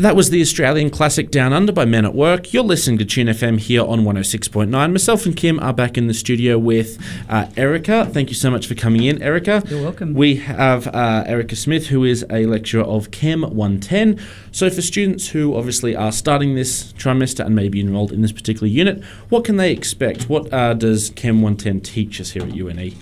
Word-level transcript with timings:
That 0.00 0.16
was 0.16 0.30
the 0.30 0.40
Australian 0.40 0.88
classic 0.88 1.30
Down 1.30 1.52
Under 1.52 1.72
by 1.72 1.84
Men 1.84 2.06
at 2.06 2.14
Work. 2.14 2.54
You're 2.54 2.64
listening 2.64 2.96
to 3.00 3.04
Tune 3.04 3.26
FM 3.26 3.58
here 3.60 3.84
on 3.84 4.00
106.9. 4.00 4.70
Myself 4.70 5.26
and 5.26 5.36
Kim 5.36 5.60
are 5.60 5.74
back 5.74 5.98
in 5.98 6.06
the 6.06 6.14
studio 6.14 6.58
with 6.58 6.98
uh, 7.28 7.48
Erica. 7.54 8.06
Thank 8.06 8.30
you 8.30 8.34
so 8.34 8.50
much 8.50 8.66
for 8.66 8.74
coming 8.74 9.04
in, 9.04 9.22
Erica. 9.22 9.62
You're 9.66 9.82
welcome. 9.82 10.14
We 10.14 10.36
have 10.36 10.86
uh, 10.86 11.24
Erica 11.26 11.54
Smith, 11.54 11.88
who 11.88 12.04
is 12.04 12.24
a 12.30 12.46
lecturer 12.46 12.82
of 12.82 13.10
Chem 13.10 13.42
110. 13.42 14.18
So, 14.52 14.70
for 14.70 14.80
students 14.80 15.28
who 15.28 15.54
obviously 15.54 15.94
are 15.94 16.12
starting 16.12 16.54
this 16.54 16.94
trimester 16.94 17.44
and 17.44 17.54
maybe 17.54 17.78
enrolled 17.78 18.10
in 18.10 18.22
this 18.22 18.32
particular 18.32 18.68
unit, 18.68 19.04
what 19.28 19.44
can 19.44 19.58
they 19.58 19.70
expect? 19.70 20.30
What 20.30 20.50
uh, 20.50 20.72
does 20.72 21.10
Chem 21.10 21.42
110 21.42 21.82
teach 21.82 22.22
us 22.22 22.30
here 22.30 22.44
at 22.44 22.54
UNE? 22.54 22.94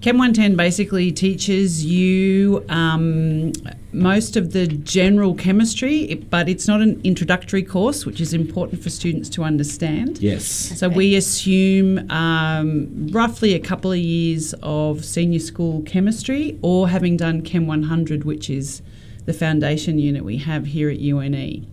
Chem 0.00 0.18
110 0.18 0.54
basically 0.54 1.10
teaches 1.10 1.84
you 1.84 2.64
um, 2.68 3.52
most 3.92 4.36
of 4.36 4.52
the 4.52 4.66
general 4.66 5.34
chemistry, 5.34 6.14
but 6.30 6.48
it's 6.48 6.66
not 6.66 6.80
an 6.80 7.00
introductory 7.04 7.62
course, 7.62 8.06
which 8.06 8.20
is 8.20 8.32
important 8.32 8.82
for 8.82 8.90
students 8.90 9.28
to 9.30 9.44
understand. 9.44 10.18
Yes. 10.18 10.44
So 10.44 10.88
we 10.88 11.14
assume 11.14 12.10
um, 12.10 13.08
roughly 13.10 13.54
a 13.54 13.60
couple 13.60 13.92
of 13.92 13.98
years 13.98 14.54
of 14.62 15.04
senior 15.04 15.40
school 15.40 15.82
chemistry 15.82 16.58
or 16.62 16.88
having 16.88 17.16
done 17.16 17.42
Chem 17.42 17.66
100, 17.66 18.24
which 18.24 18.48
is 18.48 18.82
the 19.26 19.32
foundation 19.32 19.98
unit 19.98 20.24
we 20.24 20.38
have 20.38 20.66
here 20.66 20.88
at 20.88 20.98
UNE. 20.98 21.66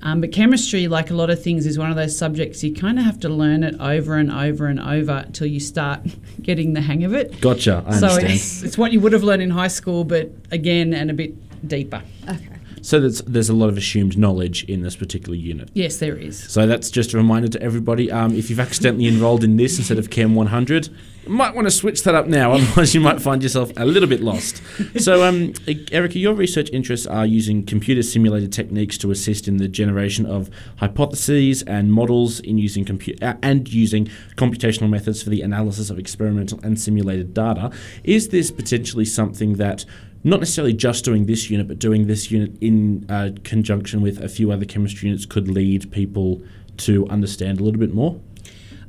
Um, 0.00 0.20
but 0.20 0.30
chemistry, 0.30 0.86
like 0.86 1.10
a 1.10 1.14
lot 1.14 1.28
of 1.28 1.42
things, 1.42 1.66
is 1.66 1.76
one 1.76 1.90
of 1.90 1.96
those 1.96 2.16
subjects 2.16 2.62
you 2.62 2.72
kind 2.72 3.00
of 3.00 3.04
have 3.04 3.18
to 3.20 3.28
learn 3.28 3.64
it 3.64 3.74
over 3.80 4.16
and 4.16 4.30
over 4.30 4.66
and 4.66 4.78
over 4.78 5.24
until 5.26 5.48
you 5.48 5.58
start 5.58 6.00
getting 6.42 6.72
the 6.74 6.80
hang 6.80 7.02
of 7.02 7.14
it. 7.14 7.40
Gotcha. 7.40 7.82
I 7.84 7.98
so 7.98 8.06
understand. 8.06 8.32
it's, 8.32 8.62
it's 8.62 8.78
what 8.78 8.92
you 8.92 9.00
would 9.00 9.12
have 9.12 9.24
learned 9.24 9.42
in 9.42 9.50
high 9.50 9.68
school, 9.68 10.04
but 10.04 10.30
again, 10.52 10.94
and 10.94 11.10
a 11.10 11.14
bit 11.14 11.34
deeper. 11.66 12.02
Okay. 12.28 12.58
So 12.82 13.00
there's, 13.00 13.20
there's 13.22 13.48
a 13.48 13.54
lot 13.54 13.68
of 13.68 13.76
assumed 13.76 14.16
knowledge 14.16 14.64
in 14.64 14.82
this 14.82 14.96
particular 14.96 15.36
unit. 15.36 15.70
Yes, 15.74 15.98
there 15.98 16.16
is. 16.16 16.38
So 16.50 16.66
that's 16.66 16.90
just 16.90 17.12
a 17.12 17.16
reminder 17.16 17.48
to 17.48 17.62
everybody. 17.62 18.10
Um, 18.10 18.34
if 18.34 18.50
you've 18.50 18.60
accidentally 18.60 19.06
enrolled 19.06 19.44
in 19.44 19.56
this 19.56 19.78
instead 19.78 19.98
of 19.98 20.10
Chem 20.10 20.34
100, 20.34 20.88
you 21.24 21.34
might 21.34 21.54
want 21.54 21.66
to 21.66 21.70
switch 21.70 22.02
that 22.04 22.14
up 22.14 22.26
now. 22.26 22.52
Otherwise, 22.52 22.94
you 22.94 23.00
might 23.00 23.20
find 23.20 23.42
yourself 23.42 23.72
a 23.76 23.84
little 23.84 24.08
bit 24.08 24.22
lost. 24.22 24.62
So, 24.98 25.24
um, 25.24 25.52
Erica, 25.92 26.18
your 26.18 26.34
research 26.34 26.70
interests 26.72 27.06
are 27.06 27.26
using 27.26 27.64
computer 27.64 28.02
simulated 28.02 28.52
techniques 28.52 28.96
to 28.98 29.10
assist 29.10 29.48
in 29.48 29.58
the 29.58 29.68
generation 29.68 30.24
of 30.24 30.50
hypotheses 30.76 31.62
and 31.62 31.92
models 31.92 32.40
in 32.40 32.58
using 32.58 32.84
compu- 32.84 33.22
uh, 33.22 33.34
and 33.42 33.72
using 33.72 34.06
computational 34.36 34.88
methods 34.88 35.22
for 35.22 35.30
the 35.30 35.42
analysis 35.42 35.90
of 35.90 35.98
experimental 35.98 36.58
and 36.62 36.80
simulated 36.80 37.34
data. 37.34 37.70
Is 38.04 38.28
this 38.28 38.50
potentially 38.50 39.04
something 39.04 39.54
that 39.54 39.84
not 40.24 40.40
necessarily 40.40 40.72
just 40.72 41.04
doing 41.04 41.26
this 41.26 41.50
unit, 41.50 41.68
but 41.68 41.78
doing 41.78 42.06
this 42.06 42.30
unit 42.30 42.52
in 42.60 43.06
uh, 43.08 43.30
conjunction 43.44 44.00
with 44.00 44.22
a 44.22 44.28
few 44.28 44.50
other 44.50 44.64
chemistry 44.64 45.08
units 45.08 45.26
could 45.26 45.48
lead 45.48 45.90
people 45.92 46.42
to 46.78 47.06
understand 47.08 47.60
a 47.60 47.64
little 47.64 47.80
bit 47.80 47.94
more? 47.94 48.20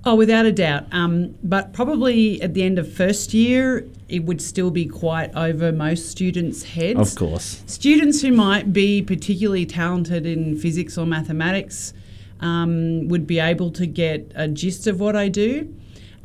Oh, 0.06 0.16
without 0.16 0.46
a 0.46 0.52
doubt. 0.52 0.86
Um, 0.92 1.36
but 1.44 1.74
probably 1.74 2.42
at 2.42 2.54
the 2.54 2.64
end 2.64 2.80
of 2.80 2.92
first 2.92 3.34
year, 3.34 3.86
it 4.08 4.24
would 4.24 4.42
still 4.42 4.72
be 4.72 4.86
quite 4.86 5.36
over 5.36 5.72
most 5.72 6.10
students' 6.10 6.64
heads. 6.64 7.00
Of 7.00 7.18
course. 7.18 7.64
Students 7.68 8.22
who 8.22 8.32
might 8.32 8.72
be 8.72 9.02
particularly 9.02 9.66
talented 9.66 10.26
in 10.26 10.58
physics 10.58 10.98
or 10.98 11.06
mathematics 11.06 11.94
um, 12.40 13.10
would 13.10 13.28
be 13.28 13.40
able 13.40 13.72
to 13.72 13.86
get 13.86 14.32
a 14.36 14.48
gist 14.48 14.88
of 14.88 15.00
what 15.00 15.16
I 15.16 15.28
do. 15.28 15.74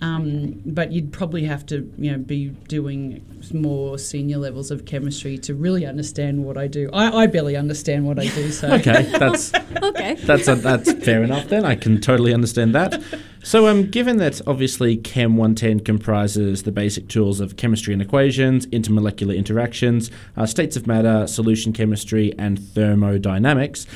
Um, 0.00 0.60
but 0.66 0.92
you'd 0.92 1.12
probably 1.12 1.44
have 1.44 1.64
to, 1.66 1.90
you 1.96 2.12
know, 2.12 2.18
be 2.18 2.48
doing 2.68 3.24
more 3.52 3.98
senior 3.98 4.38
levels 4.38 4.70
of 4.70 4.84
chemistry 4.84 5.38
to 5.38 5.54
really 5.54 5.86
understand 5.86 6.44
what 6.44 6.58
I 6.58 6.66
do. 6.66 6.90
I, 6.92 7.22
I 7.22 7.26
barely 7.26 7.56
understand 7.56 8.04
what 8.06 8.18
I 8.18 8.26
do, 8.26 8.50
so 8.60 8.72
Okay, 8.72 9.02
that's 9.18 9.52
Okay. 9.82 10.14
that's 10.14 10.48
a, 10.48 10.56
that's 10.56 10.92
fair 11.04 11.22
enough. 11.22 11.48
Then 11.48 11.64
I 11.64 11.74
can 11.76 12.00
totally 12.00 12.34
understand 12.34 12.74
that. 12.74 13.02
So, 13.42 13.68
um, 13.68 13.90
given 13.90 14.16
that 14.18 14.40
obviously 14.46 14.96
Chem 14.96 15.36
110 15.36 15.80
comprises 15.80 16.62
the 16.62 16.72
basic 16.72 17.08
tools 17.08 17.40
of 17.40 17.56
chemistry 17.56 17.92
and 17.92 18.00
equations, 18.00 18.66
intermolecular 18.68 19.36
interactions, 19.36 20.10
uh, 20.36 20.46
states 20.46 20.76
of 20.76 20.86
matter, 20.86 21.26
solution 21.26 21.72
chemistry, 21.72 22.32
and 22.38 22.58
thermodynamics, 22.58 23.86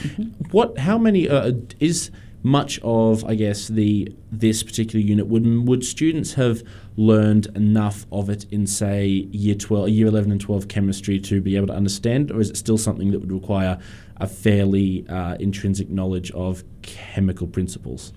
what? 0.51 0.79
How 0.79 0.99
many 0.99 1.29
uh, 1.29 1.53
is 1.81 2.11
much 2.43 2.79
of 2.83 3.25
I 3.25 3.35
guess 3.35 3.69
the 3.69 4.15
this 4.31 4.63
particular 4.63 5.05
unit 5.05 5.27
would 5.27 5.47
would 5.67 5.85
students 5.85 6.35
have 6.35 6.63
learned 6.97 7.47
enough 7.57 8.07
of 8.13 8.31
it 8.31 8.47
in 8.51 8.67
say 8.67 9.07
year 9.07 9.55
12 9.55 9.89
year 9.89 10.07
11 10.07 10.33
and 10.33 10.41
12 10.41 10.69
chemistry 10.69 11.19
to 11.21 11.41
be 11.41 11.57
able 11.57 11.67
to 11.69 11.75
understand 11.75 12.31
or 12.31 12.41
is 12.41 12.51
it 12.51 12.57
still 12.57 12.79
something 12.79 13.11
that 13.11 13.21
would 13.21 13.33
require 13.33 13.79
a 14.19 14.27
fairly 14.27 15.05
uh, 15.09 15.37
intrinsic 15.41 15.89
knowledge 15.91 16.31
of 16.33 16.65
chemical 16.83 17.47
principles 17.47 18.13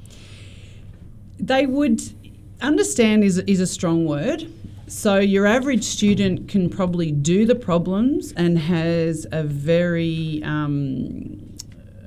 they 1.41 1.65
would 1.65 2.01
understand 2.61 3.23
is 3.23 3.39
is 3.39 3.59
a 3.59 3.67
strong 3.67 4.05
word. 4.05 4.51
So 4.87 5.17
your 5.19 5.47
average 5.47 5.83
student 5.83 6.49
can 6.49 6.69
probably 6.69 7.11
do 7.11 7.45
the 7.45 7.55
problems 7.55 8.33
and 8.33 8.59
has 8.59 9.25
a 9.31 9.43
very 9.43 10.41
um, 10.43 11.50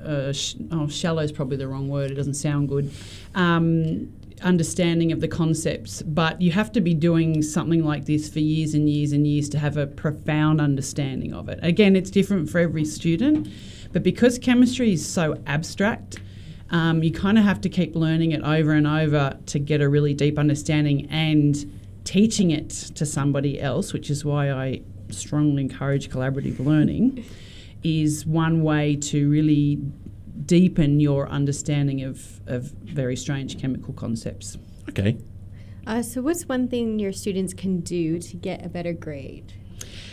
uh, 0.04 0.32
sh- 0.32 0.56
oh, 0.70 0.88
shallow 0.88 1.22
is 1.22 1.32
probably 1.32 1.56
the 1.56 1.68
wrong 1.68 1.88
word. 1.88 2.10
It 2.10 2.14
doesn't 2.14 2.34
sound 2.34 2.68
good. 2.68 2.92
Um, 3.34 4.12
understanding 4.42 5.12
of 5.12 5.20
the 5.20 5.28
concepts, 5.28 6.02
but 6.02 6.40
you 6.40 6.50
have 6.50 6.70
to 6.72 6.80
be 6.80 6.92
doing 6.92 7.40
something 7.42 7.84
like 7.84 8.04
this 8.04 8.28
for 8.28 8.40
years 8.40 8.74
and 8.74 8.88
years 8.88 9.12
and 9.12 9.26
years 9.26 9.48
to 9.48 9.58
have 9.58 9.76
a 9.76 9.86
profound 9.86 10.60
understanding 10.60 11.32
of 11.32 11.48
it. 11.48 11.58
Again, 11.62 11.96
it's 11.96 12.10
different 12.10 12.50
for 12.50 12.58
every 12.58 12.84
student, 12.84 13.48
but 13.92 14.02
because 14.02 14.38
chemistry 14.38 14.92
is 14.92 15.06
so 15.06 15.40
abstract, 15.46 16.18
um, 16.70 17.02
you 17.02 17.12
kind 17.12 17.38
of 17.38 17.44
have 17.44 17.60
to 17.62 17.68
keep 17.68 17.94
learning 17.94 18.32
it 18.32 18.42
over 18.42 18.72
and 18.72 18.86
over 18.86 19.38
to 19.46 19.58
get 19.58 19.80
a 19.80 19.88
really 19.88 20.14
deep 20.14 20.38
understanding 20.38 21.08
and 21.10 21.70
teaching 22.04 22.50
it 22.50 22.70
to 22.70 23.06
somebody 23.06 23.60
else, 23.60 23.92
which 23.92 24.10
is 24.10 24.24
why 24.24 24.50
I 24.50 24.82
strongly 25.10 25.62
encourage 25.62 26.10
collaborative 26.10 26.58
learning, 26.58 27.24
is 27.84 28.26
one 28.26 28.62
way 28.62 28.96
to 28.96 29.28
really 29.30 29.78
deepen 30.46 31.00
your 31.00 31.28
understanding 31.28 32.02
of, 32.02 32.40
of 32.46 32.72
very 32.82 33.16
strange 33.16 33.60
chemical 33.60 33.94
concepts. 33.94 34.56
okay 34.88 35.16
Uh, 35.86 36.02
so, 36.02 36.22
what's 36.22 36.44
one 36.48 36.66
thing 36.68 36.98
your 36.98 37.12
students 37.12 37.52
can 37.54 37.80
do 37.80 38.18
to 38.18 38.36
get 38.36 38.64
a 38.64 38.68
better 38.68 38.92
grade? 38.94 39.52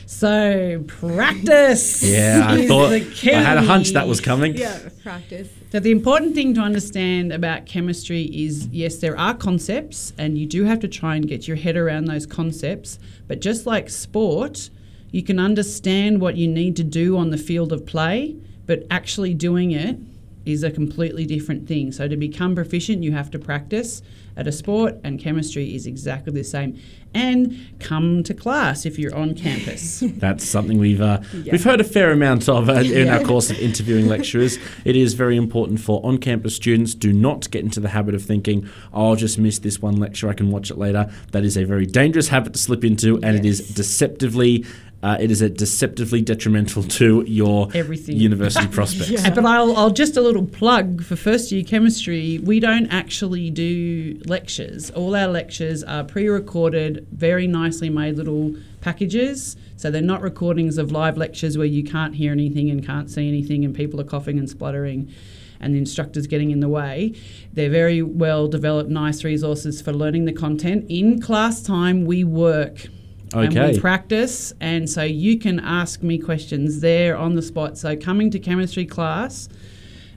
So 0.06 0.84
practice. 0.88 2.04
yeah 2.18 2.44
i 2.46 2.58
is 2.58 2.68
thought 2.68 2.90
the 2.90 3.00
key. 3.00 3.32
i 3.32 3.42
had 3.42 3.58
a 3.58 3.62
hunch 3.62 3.92
that 3.92 4.08
was 4.08 4.20
coming 4.20 4.56
Yeah, 4.58 4.90
practice. 5.04 5.48
So 5.72 5.80
the 5.80 5.92
important 5.92 6.36
thing 6.36 6.54
to 6.56 6.62
understand 6.62 7.32
about 7.32 7.66
chemistry 7.66 8.24
is 8.24 8.68
yes, 8.74 8.98
there 8.98 9.18
are 9.18 9.34
concepts, 9.34 10.12
and 10.18 10.38
you 10.38 10.46
do 10.46 10.66
have 10.66 10.80
to 10.82 10.90
try 10.90 11.16
and 11.16 11.26
get 11.26 11.48
your 11.48 11.56
head 11.56 11.78
around 11.78 12.06
those 12.06 12.26
concepts. 12.26 13.00
But 13.30 13.40
just 13.40 13.66
like 13.66 13.90
sport, 13.90 14.70
you 15.12 15.24
can 15.24 15.40
understand 15.40 16.22
what 16.22 16.36
you 16.38 16.48
need 16.48 16.76
to 16.78 16.84
do 16.84 17.18
on 17.18 17.30
the 17.30 17.38
field 17.38 17.72
of 17.74 17.86
play, 17.86 18.36
but 18.66 18.84
actually 18.90 19.34
doing 19.34 19.72
it 19.72 19.98
is 20.46 20.64
a 20.64 20.72
completely 20.72 21.26
different 21.26 21.68
thing. 21.68 21.92
So 21.92 22.08
to 22.08 22.18
become 22.18 22.56
proficient, 22.56 23.04
you 23.04 23.12
have 23.12 23.30
to 23.32 23.38
practice 23.40 24.02
at 24.38 24.48
a 24.48 24.52
sport, 24.52 24.96
and 25.04 25.20
chemistry 25.20 25.76
is 25.76 25.86
exactly 25.86 26.32
the 26.34 26.44
same. 26.44 26.80
And 27.14 27.76
come 27.80 28.24
to 28.24 28.34
class 28.34 28.86
if 28.86 28.98
you're 28.98 29.14
on 29.14 29.36
campus. 29.46 30.00
That's 30.04 30.44
something 30.48 30.80
we've 30.80 31.02
uh, 31.02 31.20
Yeah. 31.44 31.52
we've 31.52 31.64
heard 31.64 31.82
a 31.82 31.84
fair 31.84 32.12
amount 32.12 32.48
of 32.50 32.70
uh, 32.70 32.74
in 32.76 33.10
our 33.10 33.20
course 33.24 33.52
of 33.52 33.60
interviewing 33.60 34.08
lecturers. 34.16 34.58
It 34.86 34.96
is 34.96 35.14
very 35.14 35.36
important 35.36 35.80
for 35.82 36.04
on-campus 36.04 36.56
students. 36.56 36.96
Do 36.96 37.12
not 37.14 37.52
get 37.52 37.64
into 37.64 37.80
the 37.82 37.90
habit 37.90 38.16
of 38.16 38.24
thinking, 38.24 38.68
oh, 38.94 39.10
"I'll 39.10 39.16
just 39.18 39.38
miss 39.38 39.60
this 39.60 39.80
one 39.82 39.98
lecture. 39.98 40.30
I 40.30 40.34
can 40.34 40.50
watch 40.50 40.72
it 40.72 40.78
later." 40.78 41.12
That 41.34 41.44
is 41.44 41.58
a 41.58 41.66
very 41.66 41.86
dangerous 41.86 42.30
habit 42.30 42.54
to 42.54 42.60
slip 42.60 42.84
into, 42.86 43.18
and 43.22 43.36
it 43.36 43.46
is 43.46 43.60
deceptively. 43.76 44.66
Uh, 45.04 45.18
it 45.20 45.32
is 45.32 45.42
a 45.42 45.50
deceptively 45.50 46.22
detrimental 46.22 46.84
to 46.84 47.24
your 47.28 47.68
Everything. 47.74 48.18
university 48.18 48.68
prospects. 48.72 49.26
Uh, 49.26 49.32
But 49.32 49.46
I'll, 49.46 49.76
I'll 49.76 49.90
just 49.90 50.16
a 50.16 50.22
little 50.22 50.46
plug 50.46 51.04
for 51.04 51.16
first 51.16 51.52
year 51.52 51.64
chemistry. 51.64 52.40
We 52.40 52.60
don't 52.60 52.88
actually 52.88 53.50
do 53.50 54.22
lectures. 54.26 54.92
All 54.92 55.16
our 55.16 55.28
lectures 55.28 55.84
are 55.84 56.04
pre 56.04 56.28
recorded, 56.28 57.08
very 57.12 57.48
nicely 57.48 57.90
made 57.90 58.16
little 58.18 58.56
packages. 58.82 59.56
So 59.76 59.90
they're 59.90 60.02
not 60.04 60.22
recordings 60.22 60.78
of 60.78 60.92
live 60.92 61.18
lectures 61.18 61.58
where 61.58 61.66
you 61.68 61.84
can't 61.84 62.16
hear 62.16 62.32
anything 62.32 62.70
and 62.70 62.86
can't 62.86 63.10
see 63.10 63.28
anything 63.28 63.66
and 63.66 63.74
people 63.76 64.00
are 64.00 64.04
coughing 64.06 64.38
and 64.38 64.48
spluttering 64.48 65.12
and 65.60 65.74
the 65.76 65.80
instructor's 65.80 66.28
getting 66.28 66.52
in 66.52 66.60
the 66.60 66.70
way. 66.70 67.14
They're 67.54 67.70
very 67.70 68.02
well 68.02 68.48
developed, 68.48 68.90
nice 68.90 69.24
resources 69.24 69.82
for 69.82 69.94
learning 69.94 70.26
the 70.26 70.34
content. 70.34 70.86
In 70.90 71.22
class 71.22 71.62
time, 71.62 72.06
we 72.06 72.24
work. 72.24 72.88
And 73.34 73.58
Okay. 73.58 73.74
we 73.74 73.80
practice, 73.80 74.54
and 74.60 74.90
so 74.90 75.04
you 75.04 75.40
can 75.40 75.60
ask 75.60 76.04
me 76.04 76.18
questions 76.18 76.82
there 76.82 77.16
on 77.16 77.36
the 77.36 77.42
spot. 77.42 77.78
So, 77.78 77.96
coming 77.96 78.30
to 78.32 78.40
chemistry 78.40 78.86
class, 78.86 79.48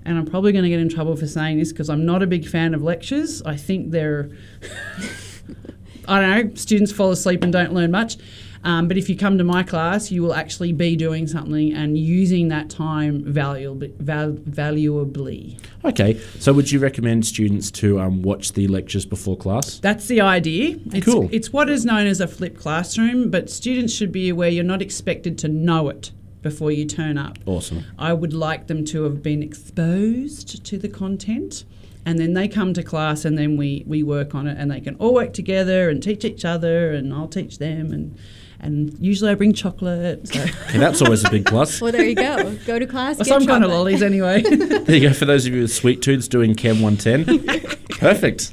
and 0.05 0.19
I'm 0.19 0.27
probably 0.27 0.53
going 0.53 0.65
to 0.65 0.69
get 0.69 0.81
in 0.81 0.89
trouble 0.89 1.15
for 1.17 1.27
saying 1.27 1.59
this 1.59 1.73
because 1.73 1.89
I'm 1.89 2.05
not 2.05 2.23
a 2.23 2.27
big 2.27 2.47
fan 2.47 2.75
of 2.75 2.83
lectures. 2.83 3.41
I 3.43 3.57
think 3.57 3.91
they're, 3.93 4.31
I 6.09 6.21
don't 6.21 6.49
know, 6.49 6.55
students 6.55 6.93
fall 6.93 7.11
asleep 7.11 7.43
and 7.43 7.53
don't 7.53 7.73
learn 7.73 7.91
much. 7.91 8.17
Um, 8.65 8.89
but 8.89 8.97
if 8.97 9.11
you 9.11 9.17
come 9.17 9.37
to 9.39 9.45
my 9.45 9.63
class, 9.63 10.11
you 10.11 10.23
will 10.23 10.35
actually 10.35 10.73
be 10.73 10.97
doing 10.97 11.27
something 11.27 11.73
and 11.75 11.99
using 11.99 12.49
that 12.49 12.71
time 12.71 13.23
valuably. 13.23 13.93
Val- 13.99 14.33
valuably. 14.33 15.59
Okay, 15.85 16.19
so 16.39 16.53
would 16.55 16.73
you 16.73 16.79
recommend 16.79 17.27
students 17.27 17.71
to 17.73 18.01
um, 18.01 18.23
watch 18.23 18.53
the 18.53 18.67
lectures 18.69 19.05
before 19.05 19.37
class? 19.37 19.79
That's 19.81 20.07
the 20.07 20.23
idea. 20.23 20.79
It's, 20.93 21.05
Cool. 21.05 21.29
It's 21.31 21.53
what 21.53 21.69
is 21.69 21.85
known 21.85 22.07
as 22.07 22.21
a 22.21 22.27
flipped 22.27 22.59
classroom, 22.59 23.31
but 23.31 23.51
students 23.51 23.93
should 23.93 24.13
be 24.13 24.31
aware 24.31 24.49
you're 24.49 24.65
not 24.65 24.81
expected 24.81 25.37
to 25.39 25.49
know 25.49 25.91
it 25.91 26.11
before 26.41 26.71
you 26.71 26.87
turn 26.87 27.19
up. 27.19 27.39
Awesome. 27.45 27.85
I 27.99 28.15
would 28.15 28.33
like 28.33 28.67
them 28.67 28.85
to 28.87 29.03
have 29.05 29.23
been 29.23 29.43
exposed 29.43 30.65
to 30.65 30.79
the 30.79 30.89
content. 30.89 31.65
And 32.07 32.19
then 32.19 32.35
they 32.35 32.49
come 32.49 32.75
to 32.75 32.83
class, 32.83 33.25
and 33.25 33.39
then 33.39 33.57
we, 33.57 33.83
we 33.87 34.03
work 34.03 34.35
on 34.35 34.47
it, 34.47 34.59
and 34.59 34.71
they 34.71 34.81
can 34.81 34.95
all 34.97 35.15
work 35.15 35.33
together 35.33 35.89
and 35.89 36.03
teach 36.03 36.23
each 36.23 36.45
other, 36.45 36.93
and 36.93 37.15
I'll 37.15 37.29
teach 37.29 37.57
them, 37.57 37.93
and 37.93 38.15
and 38.61 38.97
usually 38.99 39.31
I 39.31 39.35
bring 39.35 39.53
chocolate. 39.53 40.27
So 40.29 40.41
Okay, 40.41 40.79
that's 40.79 41.03
always 41.03 41.25
a 41.25 41.31
big 41.31 41.47
plus. 41.47 41.81
Well, 41.81 41.93
there 41.93 42.05
you 42.05 42.15
go. 42.15 42.55
Go 42.67 42.79
to 42.79 42.87
class. 42.87 43.19
get 43.19 43.27
some 43.27 43.47
kind 43.47 43.65
of 43.65 43.71
lollies 43.71 44.03
anyway. 44.03 44.43
There 44.85 44.97
you 44.97 45.09
go 45.09 45.15
for 45.15 45.25
those 45.25 45.47
of 45.47 45.55
you 45.55 45.63
with 45.63 45.73
sweet 45.73 46.03
tooths 46.03 46.29
doing 46.29 46.55
Chem 46.55 46.81
110. 46.83 47.45
Perfect. 47.99 48.53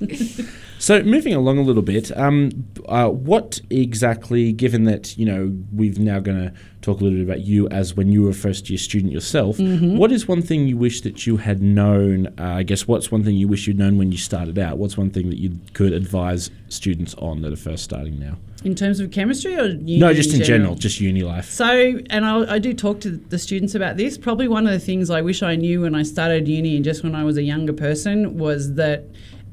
So 0.82 1.04
moving 1.04 1.36
along 1.36 1.60
a 1.60 1.62
little 1.62 1.84
bit, 1.84 2.12
um, 2.18 2.66
uh, 2.88 3.08
what 3.10 3.62
exactly, 3.70 4.52
given 4.52 4.86
that 4.86 5.16
you 5.16 5.28
know 5.28 5.56
we've 5.72 6.00
now 6.00 6.20
going 6.20 6.38
to 6.38 6.54
talk 6.82 7.00
a 7.00 7.04
little 7.04 7.20
bit 7.20 7.24
about 7.24 7.42
you 7.42 7.70
as 7.70 7.96
when 7.96 8.12
you 8.12 8.24
were 8.24 8.32
a 8.32 8.34
first 8.34 8.68
year 8.68 8.80
student 8.80 9.14
yourself, 9.14 9.60
what 9.60 10.12
is 10.12 10.28
one 10.28 10.42
thing 10.42 10.68
you 10.68 10.78
wish 10.78 11.02
that 11.02 11.28
you 11.28 11.38
had 11.38 11.62
known? 11.62 12.28
Uh, 12.40 12.56
I 12.56 12.64
guess 12.64 12.88
what's 12.88 13.12
one 13.12 13.24
thing 13.24 13.36
you 13.36 13.48
wish 13.48 13.68
you'd 13.68 13.78
known 13.78 14.00
when 14.00 14.12
you 14.12 14.18
started 14.18 14.58
out? 14.58 14.80
What's 14.80 14.98
one 14.98 15.12
thing 15.12 15.30
that 15.30 15.38
you 15.38 15.60
could 15.74 15.94
advise 15.94 16.50
students 16.68 17.14
on 17.20 17.44
that 17.44 17.54
are 17.54 17.58
first 17.58 17.84
starting 17.84 18.20
now? 18.20 18.38
in 18.64 18.76
terms 18.76 19.00
of 19.00 19.10
chemistry 19.10 19.56
or 19.56 19.66
uni 19.66 19.98
no, 19.98 20.14
just 20.14 20.36
in 20.36 20.44
general, 20.44 20.76
just 20.76 21.00
uni 21.00 21.24
life. 21.24 21.50
So, 21.50 22.00
and 22.12 22.24
I, 22.24 22.54
I 22.54 22.60
do 22.60 22.76
talk 22.76 23.02
to 23.02 23.10
the 23.10 23.40
students 23.40 23.74
about 23.74 23.98
this. 23.98 24.20
Probably 24.20 24.48
one 24.48 24.68
of 24.68 24.72
the 24.72 24.80
things 24.80 25.10
I 25.10 25.22
wish 25.22 25.42
I 25.42 25.56
knew 25.56 25.82
when 25.82 25.96
I 25.96 26.04
started 26.04 26.48
uni 26.48 26.76
and 26.76 26.86
just 26.86 27.04
when 27.04 27.16
I 27.16 27.24
was 27.24 27.38
a 27.38 27.44
younger 27.44 27.74
person 27.74 28.38
was 28.38 28.76
that 28.76 29.06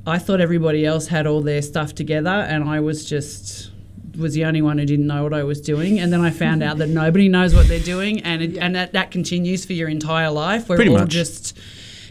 I 0.09 0.19
thought 0.19 0.41
everybody 0.41 0.85
else 0.85 1.07
had 1.09 1.27
all 1.27 1.41
their 1.43 1.63
stuff 1.63 1.95
together 1.95 2.31
and 2.31 2.69
I 2.69 2.81
was 2.81 3.09
just 3.09 3.71
was 4.19 4.35
the 4.35 4.45
only 4.45 4.61
one 4.61 4.79
who 4.79 4.85
didn't 4.85 5.07
know 5.07 5.23
what 5.23 5.33
I 5.33 5.45
was 5.45 5.61
doing. 5.61 6.01
And 6.01 6.13
then 6.13 6.21
I 6.21 6.31
found 6.31 6.63
out 6.63 6.79
that 6.79 6.89
nobody 6.89 7.29
knows 7.29 7.55
what 7.55 7.69
they're 7.69 7.79
doing, 7.79 8.21
and 8.23 8.43
it, 8.43 8.59
and 8.59 8.75
that, 8.75 8.93
that 8.93 9.11
continues 9.13 9.65
for 9.65 9.75
your 9.75 9.89
entire 9.89 10.31
life. 10.31 10.69
We're 10.69 10.77
Pretty 10.77 10.91
all 10.91 10.99
much. 10.99 11.11
just 11.11 11.57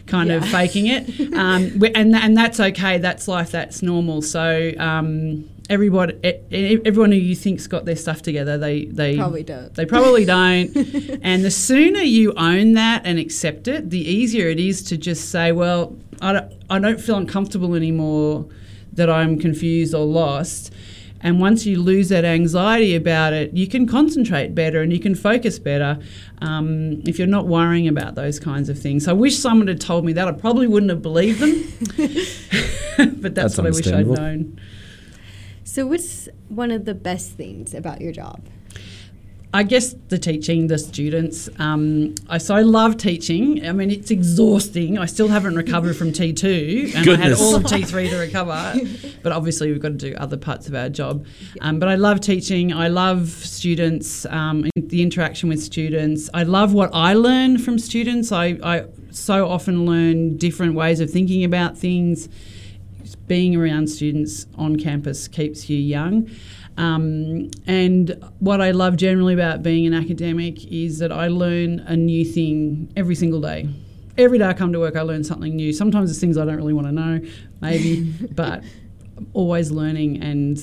kind 0.06 0.30
of 0.30 0.42
faking 0.48 0.86
it, 0.86 1.34
um, 1.34 1.82
and 1.94 2.16
and 2.16 2.34
that's 2.34 2.58
okay. 2.58 2.96
That's 2.96 3.28
life. 3.28 3.50
That's 3.50 3.82
normal. 3.82 4.22
So. 4.22 4.72
Um, 4.78 5.50
Everybody, 5.68 6.14
everyone 6.86 7.12
who 7.12 7.18
you 7.18 7.36
think's 7.36 7.66
got 7.66 7.84
their 7.84 7.96
stuff 7.96 8.22
together, 8.22 8.56
they 8.56 8.86
they 8.86 9.16
Probably 9.16 9.42
don't. 9.42 9.74
They 9.74 9.84
probably 9.84 10.24
don't. 10.24 10.74
and 11.22 11.44
the 11.44 11.50
sooner 11.50 12.00
you 12.00 12.32
own 12.36 12.72
that 12.72 13.02
and 13.04 13.18
accept 13.18 13.68
it, 13.68 13.90
the 13.90 14.00
easier 14.00 14.48
it 14.48 14.58
is 14.58 14.82
to 14.84 14.96
just 14.96 15.30
say, 15.30 15.52
well, 15.52 15.96
I 16.22 16.32
don't, 16.32 16.52
I 16.70 16.78
don't 16.78 17.00
feel 17.00 17.16
uncomfortable 17.16 17.74
anymore 17.74 18.46
that 18.94 19.10
I'm 19.10 19.38
confused 19.38 19.94
or 19.94 20.06
lost. 20.06 20.72
And 21.20 21.40
once 21.40 21.66
you 21.66 21.82
lose 21.82 22.10
that 22.10 22.24
anxiety 22.24 22.94
about 22.94 23.32
it, 23.32 23.52
you 23.52 23.66
can 23.66 23.86
concentrate 23.86 24.54
better 24.54 24.82
and 24.82 24.92
you 24.92 25.00
can 25.00 25.14
focus 25.16 25.58
better 25.58 25.98
um, 26.40 27.02
if 27.06 27.18
you're 27.18 27.26
not 27.26 27.46
worrying 27.48 27.88
about 27.88 28.14
those 28.14 28.38
kinds 28.38 28.68
of 28.68 28.78
things. 28.78 29.04
So 29.04 29.10
I 29.10 29.14
wish 29.14 29.36
someone 29.36 29.66
had 29.66 29.80
told 29.80 30.04
me 30.04 30.12
that. 30.12 30.28
I 30.28 30.32
probably 30.32 30.68
wouldn't 30.68 30.90
have 30.90 31.02
believed 31.02 31.40
them. 31.40 31.52
but 33.20 33.34
that's, 33.34 33.56
That's 33.56 33.58
what 33.58 33.66
I 33.66 33.70
wish 33.70 33.86
I'd 33.88 33.94
understandable. 33.94 34.14
known. 34.14 34.60
So, 35.68 35.86
what's 35.86 36.30
one 36.48 36.70
of 36.70 36.86
the 36.86 36.94
best 36.94 37.32
things 37.32 37.74
about 37.74 38.00
your 38.00 38.10
job? 38.10 38.40
I 39.52 39.64
guess 39.64 39.94
the 40.08 40.16
teaching, 40.16 40.68
the 40.68 40.78
students. 40.78 41.50
Um, 41.58 42.14
I 42.26 42.38
so 42.38 42.54
I 42.54 42.62
love 42.62 42.96
teaching. 42.96 43.66
I 43.66 43.72
mean, 43.72 43.90
it's 43.90 44.10
exhausting. 44.10 44.96
I 44.96 45.04
still 45.04 45.28
haven't 45.28 45.56
recovered 45.56 45.94
from 45.94 46.10
T 46.10 46.32
two, 46.32 46.90
and 46.94 47.10
I 47.10 47.16
had 47.16 47.32
all 47.34 47.54
of 47.54 47.66
T 47.66 47.82
three 47.82 48.08
to 48.08 48.16
recover. 48.16 48.74
But 49.22 49.32
obviously, 49.32 49.70
we've 49.70 49.82
got 49.82 49.88
to 49.88 49.94
do 50.10 50.14
other 50.16 50.38
parts 50.38 50.68
of 50.68 50.74
our 50.74 50.88
job. 50.88 51.26
Um, 51.60 51.78
but 51.78 51.88
I 51.88 51.96
love 51.96 52.20
teaching. 52.20 52.72
I 52.72 52.88
love 52.88 53.28
students. 53.28 54.24
Um, 54.26 54.70
the 54.74 55.02
interaction 55.02 55.50
with 55.50 55.62
students. 55.62 56.30
I 56.32 56.44
love 56.44 56.72
what 56.72 56.88
I 56.94 57.12
learn 57.12 57.58
from 57.58 57.78
students. 57.78 58.32
I, 58.32 58.58
I 58.62 58.84
so 59.10 59.46
often 59.46 59.84
learn 59.84 60.38
different 60.38 60.74
ways 60.74 61.00
of 61.00 61.10
thinking 61.10 61.44
about 61.44 61.76
things 61.76 62.28
being 63.28 63.54
around 63.54 63.88
students 63.88 64.46
on 64.56 64.76
campus 64.76 65.28
keeps 65.28 65.68
you 65.70 65.78
young. 65.78 66.28
Um, 66.76 67.50
and 67.66 68.24
what 68.38 68.60
I 68.60 68.70
love 68.70 68.96
generally 68.96 69.34
about 69.34 69.62
being 69.62 69.86
an 69.86 69.94
academic 69.94 70.64
is 70.66 70.98
that 71.00 71.12
I 71.12 71.28
learn 71.28 71.80
a 71.80 71.96
new 71.96 72.24
thing 72.24 72.92
every 72.96 73.14
single 73.14 73.40
day. 73.40 73.68
Every 74.16 74.38
day 74.38 74.46
I 74.46 74.52
come 74.52 74.72
to 74.72 74.80
work, 74.80 74.96
I 74.96 75.02
learn 75.02 75.22
something 75.24 75.54
new. 75.54 75.72
Sometimes 75.72 76.10
it's 76.10 76.20
things 76.20 76.38
I 76.38 76.44
don't 76.44 76.56
really 76.56 76.72
want 76.72 76.86
to 76.86 76.92
know, 76.92 77.20
maybe, 77.60 78.02
but 78.32 78.64
always 79.32 79.70
learning 79.70 80.22
and 80.22 80.58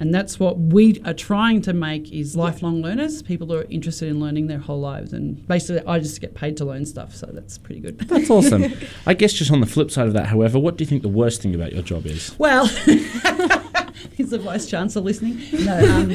and 0.00 0.14
that's 0.14 0.40
what 0.40 0.58
we 0.58 1.00
are 1.04 1.14
trying 1.14 1.60
to 1.62 1.72
make 1.72 2.10
is 2.12 2.36
lifelong 2.36 2.82
learners 2.82 3.22
people 3.22 3.46
who 3.46 3.54
are 3.54 3.66
interested 3.70 4.08
in 4.08 4.20
learning 4.20 4.46
their 4.46 4.58
whole 4.58 4.80
lives 4.80 5.12
and 5.12 5.46
basically 5.46 5.84
i 5.86 5.98
just 5.98 6.20
get 6.20 6.34
paid 6.34 6.56
to 6.56 6.64
learn 6.64 6.84
stuff 6.84 7.14
so 7.14 7.26
that's 7.32 7.58
pretty 7.58 7.80
good 7.80 7.98
That's 8.08 8.30
awesome. 8.30 8.72
I 9.06 9.14
guess 9.14 9.32
just 9.32 9.50
on 9.50 9.60
the 9.60 9.66
flip 9.66 9.90
side 9.90 10.06
of 10.06 10.12
that, 10.14 10.26
however, 10.26 10.58
what 10.58 10.76
do 10.76 10.82
you 10.82 10.88
think 10.88 11.02
the 11.02 11.08
worst 11.08 11.42
thing 11.42 11.54
about 11.54 11.72
your 11.72 11.82
job 11.82 12.06
is? 12.06 12.34
Well, 12.38 12.64
is 14.18 14.30
the 14.30 14.38
vice 14.38 14.66
chancellor 14.66 15.02
listening? 15.02 15.40
No, 15.64 15.78
um, 15.78 16.10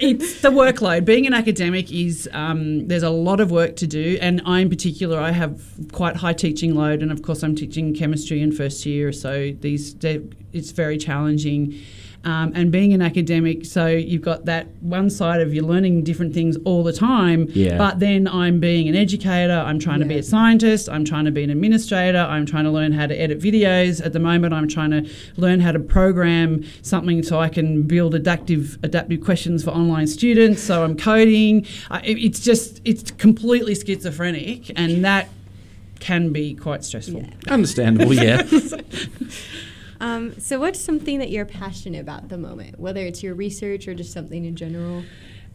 it's 0.00 0.40
the 0.40 0.50
workload. 0.50 1.04
Being 1.04 1.26
an 1.26 1.34
academic 1.34 1.92
is 1.92 2.28
um, 2.32 2.88
there's 2.88 3.02
a 3.02 3.10
lot 3.10 3.40
of 3.40 3.50
work 3.50 3.76
to 3.76 3.86
do, 3.86 4.18
and 4.20 4.42
I 4.44 4.60
in 4.60 4.68
particular 4.68 5.18
I 5.18 5.30
have 5.30 5.62
quite 5.92 6.16
high 6.16 6.32
teaching 6.32 6.74
load, 6.74 7.02
and 7.02 7.12
of 7.12 7.22
course 7.22 7.42
I'm 7.42 7.54
teaching 7.54 7.94
chemistry 7.94 8.40
in 8.40 8.52
first 8.52 8.84
year, 8.84 9.12
so 9.12 9.52
these 9.60 9.94
it's 10.02 10.70
very 10.72 10.98
challenging. 10.98 11.80
Um, 12.24 12.52
and 12.56 12.72
being 12.72 12.92
an 12.92 13.00
academic, 13.00 13.64
so 13.64 13.86
you've 13.86 14.22
got 14.22 14.44
that 14.46 14.66
one 14.80 15.08
side 15.08 15.40
of 15.40 15.54
you're 15.54 15.64
learning 15.64 16.02
different 16.02 16.34
things 16.34 16.56
all 16.64 16.82
the 16.82 16.92
time, 16.92 17.46
Yeah. 17.54 17.78
but 17.78 18.00
then 18.00 18.26
I'm 18.26 18.58
being 18.58 18.88
an 18.88 18.96
educator, 18.96 19.52
I'm 19.64 19.78
trying 19.78 20.00
to 20.00 20.04
be 20.04 20.16
a 20.18 20.22
scientist, 20.22 20.88
I'm 20.88 21.04
trying 21.04 21.26
to 21.26 21.30
be 21.30 21.44
an 21.44 21.50
administrator, 21.50 22.18
I'm 22.18 22.44
trying 22.44 22.64
to 22.64 22.70
learn 22.72 22.90
how 22.92 23.06
to 23.06 23.14
edit 23.18 23.38
videos. 23.38 24.04
At 24.04 24.12
the 24.12 24.18
moment, 24.18 24.52
I'm 24.52 24.66
trying 24.66 24.90
to 24.90 25.08
learn 25.36 25.60
how 25.60 25.70
to 25.72 25.78
program 25.78 26.64
something 26.82 27.22
so 27.22 27.38
I 27.38 27.48
can 27.48 27.84
build 27.84 28.14
adaptive 28.16 28.78
adaptive 28.82 29.22
questions 29.24 29.62
for 29.62 29.70
online 29.70 30.08
students. 30.08 30.60
So 30.60 30.82
I'm 30.82 30.96
coding. 30.96 31.64
I, 31.88 32.00
it- 32.00 32.18
it's 32.18 32.40
just 32.40 32.82
it's 32.84 33.12
completely 33.12 33.76
schizophrenic, 33.76 34.72
and 34.76 35.04
that 35.04 35.28
can 36.00 36.32
be 36.32 36.54
quite 36.54 36.84
stressful. 36.84 37.20
Yeah. 37.22 37.52
Understandable, 37.54 38.12
yeah. 38.12 38.42
Um, 40.00 40.38
so, 40.38 40.60
what's 40.60 40.80
something 40.80 41.18
that 41.18 41.30
you're 41.30 41.44
passionate 41.44 42.00
about 42.00 42.24
at 42.24 42.28
the 42.28 42.38
moment, 42.38 42.78
whether 42.78 43.00
it's 43.00 43.22
your 43.22 43.34
research 43.34 43.88
or 43.88 43.94
just 43.94 44.12
something 44.12 44.44
in 44.44 44.56
general? 44.56 45.04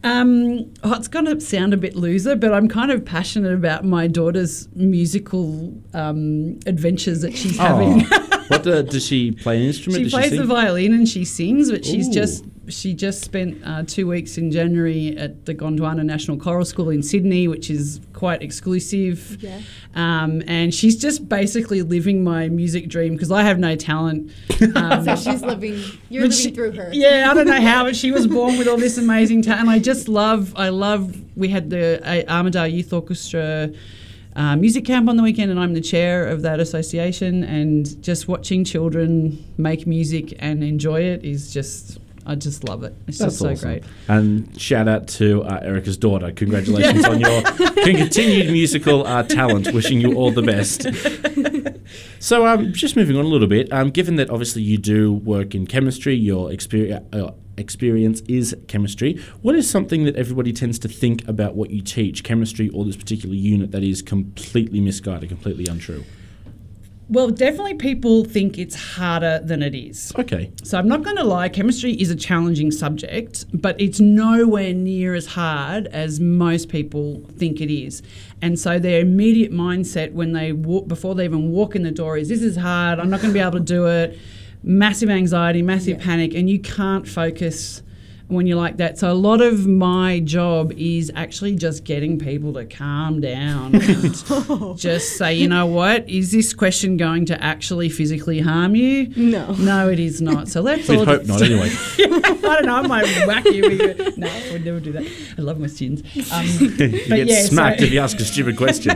Um, 0.02 0.70
oh, 0.82 0.92
it's 0.92 1.08
going 1.08 1.24
to 1.24 1.40
sound 1.40 1.72
a 1.72 1.78
bit 1.78 1.96
loser, 1.96 2.36
but 2.36 2.52
I'm 2.52 2.68
kind 2.68 2.90
of 2.90 3.06
passionate 3.06 3.54
about 3.54 3.86
my 3.86 4.06
daughter's 4.06 4.68
musical 4.74 5.72
um, 5.94 6.58
adventures 6.66 7.22
that 7.22 7.34
she's 7.34 7.56
having. 7.56 8.06
Oh, 8.12 8.44
what 8.48 8.66
uh, 8.66 8.82
does 8.82 9.06
she 9.06 9.30
play 9.32 9.56
an 9.56 9.62
instrument? 9.62 10.00
She 10.00 10.04
Does 10.04 10.12
plays 10.12 10.28
sing? 10.30 10.40
the 10.40 10.46
violin 10.46 10.92
and 10.92 11.08
she 11.08 11.24
sings, 11.24 11.70
but 11.70 11.82
she's 11.84 12.08
just 12.10 12.44
she 12.68 12.94
just 12.94 13.22
spent 13.22 13.60
uh, 13.64 13.82
two 13.86 14.06
weeks 14.06 14.38
in 14.38 14.50
January 14.50 15.16
at 15.16 15.44
the 15.46 15.54
Gondwana 15.54 16.04
National 16.04 16.36
Choral 16.36 16.64
School 16.64 16.90
in 16.90 17.02
Sydney, 17.02 17.46
which 17.48 17.70
is 17.70 18.00
quite 18.12 18.42
exclusive. 18.42 19.42
Yeah. 19.42 19.60
Um, 19.94 20.42
and 20.46 20.74
she's 20.74 20.96
just 20.96 21.28
basically 21.28 21.82
living 21.82 22.24
my 22.24 22.48
music 22.48 22.88
dream 22.88 23.12
because 23.14 23.30
I 23.30 23.42
have 23.42 23.58
no 23.58 23.76
talent. 23.76 24.30
Um, 24.76 25.04
So 25.04 25.14
she's 25.16 25.42
living, 25.42 25.78
you're 26.08 26.22
living 26.22 26.36
she- 26.36 26.50
through 26.50 26.72
her. 26.72 26.88
Yeah, 26.92 27.28
I 27.30 27.34
don't 27.34 27.46
know 27.46 27.60
how, 27.60 27.84
but 27.84 27.94
she 27.96 28.10
was 28.10 28.26
born 28.26 28.56
with 28.58 28.66
all 28.66 28.76
this 28.78 28.96
amazing 29.06 29.42
talent. 29.42 29.62
And 29.62 29.70
I 29.70 29.78
just 29.78 30.08
love, 30.08 30.52
I 30.56 30.70
love, 30.70 31.14
we 31.36 31.48
had 31.48 31.70
the 31.70 32.00
uh, 32.02 32.32
Armidale 32.42 32.72
Youth 32.72 32.92
Orchestra 32.92 33.70
uh, 34.36 34.56
music 34.56 34.84
camp 34.84 35.08
on 35.08 35.16
the 35.16 35.22
weekend, 35.22 35.50
and 35.52 35.60
I'm 35.60 35.74
the 35.74 35.80
chair 35.80 36.26
of 36.26 36.42
that 36.42 36.58
association. 36.60 37.44
And 37.44 38.02
just 38.02 38.26
watching 38.26 38.64
children 38.64 39.44
make 39.58 39.86
music 39.86 40.34
and 40.40 40.64
enjoy 40.64 41.02
it 41.02 41.24
is 41.24 41.52
just, 41.52 41.98
I 42.26 42.34
just 42.34 42.64
love 42.64 42.84
it. 42.84 42.94
It's 43.06 43.18
That's 43.18 43.34
just 43.34 43.38
so 43.40 43.50
awesome. 43.50 43.68
great. 43.68 43.84
And 44.08 44.60
shout 44.60 44.88
out 44.88 45.08
to 45.08 45.42
uh, 45.42 45.60
Erica's 45.62 45.96
daughter. 45.96 46.32
Congratulations 46.32 47.04
on 47.04 47.20
your 47.20 47.42
continued 47.84 48.50
musical 48.50 49.06
uh, 49.06 49.22
talent. 49.24 49.72
Wishing 49.72 50.00
you 50.00 50.14
all 50.14 50.30
the 50.30 50.42
best. 50.42 50.86
So, 52.18 52.46
um, 52.46 52.72
just 52.72 52.96
moving 52.96 53.16
on 53.18 53.26
a 53.26 53.28
little 53.28 53.46
bit. 53.46 53.70
Um, 53.70 53.90
given 53.90 54.16
that 54.16 54.30
obviously 54.30 54.62
you 54.62 54.78
do 54.78 55.12
work 55.12 55.54
in 55.54 55.66
chemistry, 55.66 56.14
your 56.14 56.50
experience. 56.50 57.04
Uh, 57.12 57.32
Experience 57.56 58.20
is 58.22 58.56
chemistry. 58.66 59.20
What 59.42 59.54
is 59.54 59.70
something 59.70 60.02
that 60.06 60.16
everybody 60.16 60.52
tends 60.52 60.76
to 60.80 60.88
think 60.88 61.26
about 61.28 61.54
what 61.54 61.70
you 61.70 61.82
teach, 61.82 62.24
chemistry 62.24 62.68
or 62.70 62.84
this 62.84 62.96
particular 62.96 63.36
unit, 63.36 63.70
that 63.70 63.84
is 63.84 64.02
completely 64.02 64.80
misguided, 64.80 65.28
completely 65.28 65.66
untrue? 65.68 66.02
Well, 67.08 67.28
definitely 67.28 67.74
people 67.74 68.24
think 68.24 68.56
it's 68.58 68.74
harder 68.74 69.38
than 69.44 69.62
it 69.62 69.74
is. 69.74 70.10
Okay. 70.18 70.50
So 70.62 70.78
I'm 70.78 70.88
not 70.88 71.02
going 71.02 71.16
to 71.16 71.24
lie, 71.24 71.50
chemistry 71.50 71.92
is 71.92 72.10
a 72.10 72.16
challenging 72.16 72.70
subject, 72.70 73.44
but 73.52 73.78
it's 73.78 74.00
nowhere 74.00 74.72
near 74.72 75.14
as 75.14 75.26
hard 75.26 75.86
as 75.88 76.18
most 76.18 76.70
people 76.70 77.22
think 77.36 77.60
it 77.60 77.70
is. 77.70 78.02
And 78.40 78.58
so 78.58 78.78
their 78.78 79.00
immediate 79.00 79.52
mindset 79.52 80.12
when 80.12 80.32
they 80.32 80.52
walk 80.52 80.88
before 80.88 81.14
they 81.14 81.26
even 81.26 81.50
walk 81.50 81.76
in 81.76 81.82
the 81.82 81.90
door 81.90 82.16
is 82.16 82.30
this 82.30 82.42
is 82.42 82.56
hard, 82.56 82.98
I'm 82.98 83.10
not 83.10 83.20
going 83.20 83.34
to 83.34 83.38
be 83.38 83.40
able 83.40 83.52
to 83.52 83.60
do 83.60 83.86
it. 83.86 84.18
Massive 84.62 85.10
anxiety, 85.10 85.60
massive 85.60 85.98
panic, 85.98 86.32
and 86.34 86.48
you 86.48 86.58
can't 86.58 87.06
focus 87.06 87.82
when 88.28 88.46
you're 88.46 88.56
like 88.56 88.78
that. 88.78 88.98
So 88.98 89.10
a 89.10 89.14
lot 89.14 89.40
of 89.40 89.66
my 89.66 90.20
job 90.20 90.72
is 90.76 91.12
actually 91.14 91.56
just 91.56 91.84
getting 91.84 92.18
people 92.18 92.54
to 92.54 92.64
calm 92.64 93.20
down 93.20 93.74
and 93.80 94.78
just 94.78 95.16
say, 95.16 95.34
you 95.34 95.48
know 95.48 95.66
what, 95.66 96.08
is 96.08 96.32
this 96.32 96.54
question 96.54 96.96
going 96.96 97.26
to 97.26 97.42
actually 97.42 97.88
physically 97.88 98.40
harm 98.40 98.74
you? 98.74 99.12
No. 99.16 99.52
No, 99.52 99.90
it 99.90 100.00
is 100.00 100.22
not. 100.22 100.48
So 100.48 100.60
let's 100.60 100.88
We'd 100.88 101.00
all 101.00 101.04
hope 101.04 101.26
not 101.26 101.42
anyway. 101.42 101.70
I 101.98 102.40
don't 102.40 102.66
know. 102.66 102.76
I 102.76 102.86
might 102.86 103.26
whack 103.26 103.44
you. 103.46 103.62
With 103.62 103.98
you. 103.98 104.12
No, 104.16 104.26
I 104.26 104.52
would 104.52 104.64
never 104.64 104.80
do 104.80 104.92
that. 104.92 105.06
I 105.38 105.42
love 105.42 105.58
my 105.60 105.66
students. 105.66 106.02
Um, 106.32 106.46
you 106.60 106.76
get 106.76 107.26
yeah, 107.26 107.42
smacked 107.42 107.80
so- 107.80 107.86
if 107.86 107.92
you 107.92 108.00
ask 108.00 108.18
a 108.20 108.24
stupid 108.24 108.56
question. 108.56 108.90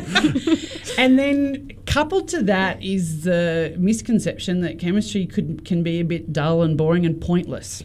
and 0.99 1.19
then 1.19 1.71
coupled 1.87 2.29
to 2.29 2.43
that 2.43 2.83
is 2.83 3.25
the 3.25 3.75
misconception 3.79 4.61
that 4.61 4.79
chemistry 4.79 5.27
could 5.27 5.65
can 5.65 5.83
be 5.83 6.01
a 6.01 6.05
bit 6.05 6.33
dull 6.33 6.63
and 6.63 6.77
boring 6.77 7.05
and 7.05 7.21
pointless. 7.21 7.83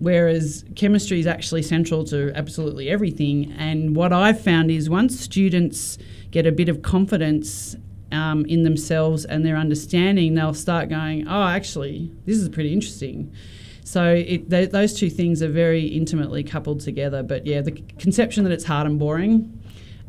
Whereas 0.00 0.64
chemistry 0.76 1.20
is 1.20 1.26
actually 1.26 1.62
central 1.62 2.04
to 2.04 2.32
absolutely 2.34 2.88
everything. 2.88 3.52
And 3.58 3.94
what 3.94 4.14
I've 4.14 4.40
found 4.40 4.70
is 4.70 4.88
once 4.88 5.20
students 5.20 5.98
get 6.30 6.46
a 6.46 6.52
bit 6.52 6.70
of 6.70 6.80
confidence 6.80 7.76
um, 8.10 8.46
in 8.46 8.62
themselves 8.62 9.26
and 9.26 9.44
their 9.44 9.56
understanding, 9.56 10.34
they'll 10.34 10.54
start 10.54 10.88
going, 10.88 11.28
oh, 11.28 11.44
actually, 11.48 12.10
this 12.24 12.38
is 12.38 12.48
pretty 12.48 12.72
interesting. 12.72 13.30
So 13.84 14.14
it, 14.14 14.48
th- 14.48 14.70
those 14.70 14.94
two 14.94 15.10
things 15.10 15.42
are 15.42 15.48
very 15.48 15.84
intimately 15.86 16.44
coupled 16.44 16.80
together. 16.80 17.22
But 17.22 17.46
yeah, 17.46 17.60
the 17.60 17.72
conception 17.98 18.44
that 18.44 18.52
it's 18.52 18.64
hard 18.64 18.86
and 18.86 18.98
boring, 18.98 19.60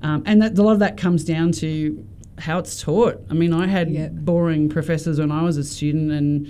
um, 0.02 0.24
and 0.26 0.42
that, 0.42 0.58
a 0.58 0.64
lot 0.64 0.72
of 0.74 0.80
that 0.80 0.96
comes 0.96 1.26
down 1.26 1.52
to 1.54 2.08
how 2.38 2.60
it's 2.60 2.82
taught. 2.82 3.22
I 3.30 3.34
mean, 3.34 3.52
I 3.54 3.68
had 3.68 3.92
Yeah. 3.92 4.08
boring 4.08 4.70
professors 4.70 5.20
when 5.20 5.32
I 5.32 5.44
was 5.44 5.58
a 5.58 5.64
student, 5.64 6.12
and 6.12 6.48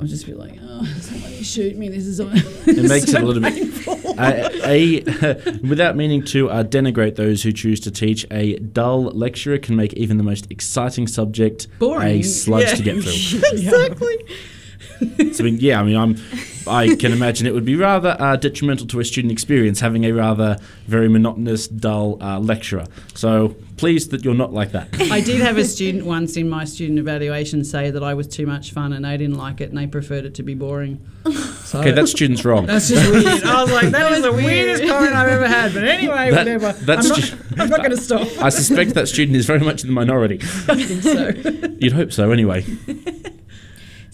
I 0.00 0.02
was 0.02 0.10
just 0.12 0.24
be 0.24 0.32
like, 0.32 0.58
"Oh, 0.62 0.82
somebody 1.00 1.42
shoot 1.42 1.76
me! 1.76 1.90
This 1.90 2.06
is 2.06 2.20
all." 2.20 2.30
It 2.32 2.88
makes 2.88 3.12
it 3.12 3.20
a 3.20 3.26
little 3.26 3.42
bit. 3.42 3.86
Uh, 4.18 4.48
a, 4.64 5.58
without 5.60 5.94
meaning 5.94 6.24
to 6.24 6.48
uh, 6.48 6.64
denigrate 6.64 7.16
those 7.16 7.42
who 7.42 7.52
choose 7.52 7.80
to 7.80 7.90
teach, 7.90 8.26
a 8.30 8.58
dull 8.60 9.02
lecturer 9.04 9.58
can 9.58 9.76
make 9.76 9.92
even 9.92 10.16
the 10.16 10.22
most 10.22 10.50
exciting 10.50 11.06
subject 11.06 11.66
Boring. 11.78 12.20
a 12.20 12.22
sludge 12.22 12.62
Yeah. 12.68 12.74
to 12.76 12.82
get 12.82 13.02
through. 13.02 13.40
exactly. 13.52 14.24
So, 15.32 15.44
I 15.44 15.46
mean, 15.46 15.58
yeah, 15.60 15.80
I 15.80 15.84
mean, 15.84 15.96
I'm, 15.96 16.16
I 16.66 16.94
can 16.96 17.12
imagine 17.12 17.46
it 17.46 17.54
would 17.54 17.64
be 17.64 17.76
rather 17.76 18.16
uh, 18.18 18.36
detrimental 18.36 18.86
to 18.88 19.00
a 19.00 19.04
student 19.04 19.32
experience 19.32 19.80
having 19.80 20.04
a 20.04 20.12
rather 20.12 20.56
very 20.86 21.08
monotonous, 21.08 21.68
dull 21.68 22.22
uh, 22.22 22.38
lecturer. 22.40 22.84
So, 23.14 23.54
pleased 23.76 24.10
that 24.10 24.24
you're 24.24 24.34
not 24.34 24.52
like 24.52 24.72
that. 24.72 24.88
I 25.10 25.20
did 25.22 25.40
have 25.40 25.56
a 25.56 25.64
student 25.64 26.04
once 26.04 26.36
in 26.36 26.48
my 26.50 26.64
student 26.66 26.98
evaluation 26.98 27.64
say 27.64 27.90
that 27.90 28.02
I 28.02 28.12
was 28.14 28.26
too 28.26 28.46
much 28.46 28.72
fun, 28.72 28.92
and 28.92 29.04
they 29.04 29.16
didn't 29.16 29.36
like 29.38 29.60
it, 29.60 29.70
and 29.70 29.78
they 29.78 29.86
preferred 29.86 30.24
it 30.26 30.34
to 30.34 30.42
be 30.42 30.54
boring. 30.54 31.00
So 31.64 31.78
Okay, 31.80 31.92
that 31.92 32.08
student's 32.08 32.44
wrong. 32.44 32.66
That's 32.66 32.88
just 32.88 33.10
weird. 33.10 33.26
I 33.44 33.62
was 33.62 33.72
like, 33.72 33.88
that 33.90 34.12
is 34.12 34.22
the 34.22 34.32
weirdest 34.32 34.82
comment 34.86 35.14
I've 35.14 35.28
ever 35.28 35.48
had. 35.48 35.72
But 35.72 35.84
anyway, 35.84 36.30
That- 36.30 36.46
whatever. 36.46 36.72
that's 36.72 37.10
I'm 37.10 37.20
ju- 37.20 37.36
not, 37.56 37.60
I'm 37.60 37.68
not 37.70 37.78
going 37.78 37.90
to 37.92 37.96
stop. 37.96 38.26
I 38.42 38.48
suspect 38.50 38.94
that 38.94 39.08
student 39.08 39.36
is 39.36 39.46
very 39.46 39.60
much 39.60 39.82
in 39.82 39.86
the 39.88 39.94
minority. 39.94 40.40
I 40.68 40.82
think 40.82 41.02
so. 41.02 41.68
You'd 41.78 41.92
hope 41.92 42.12
so, 42.12 42.32
anyway. 42.32 42.64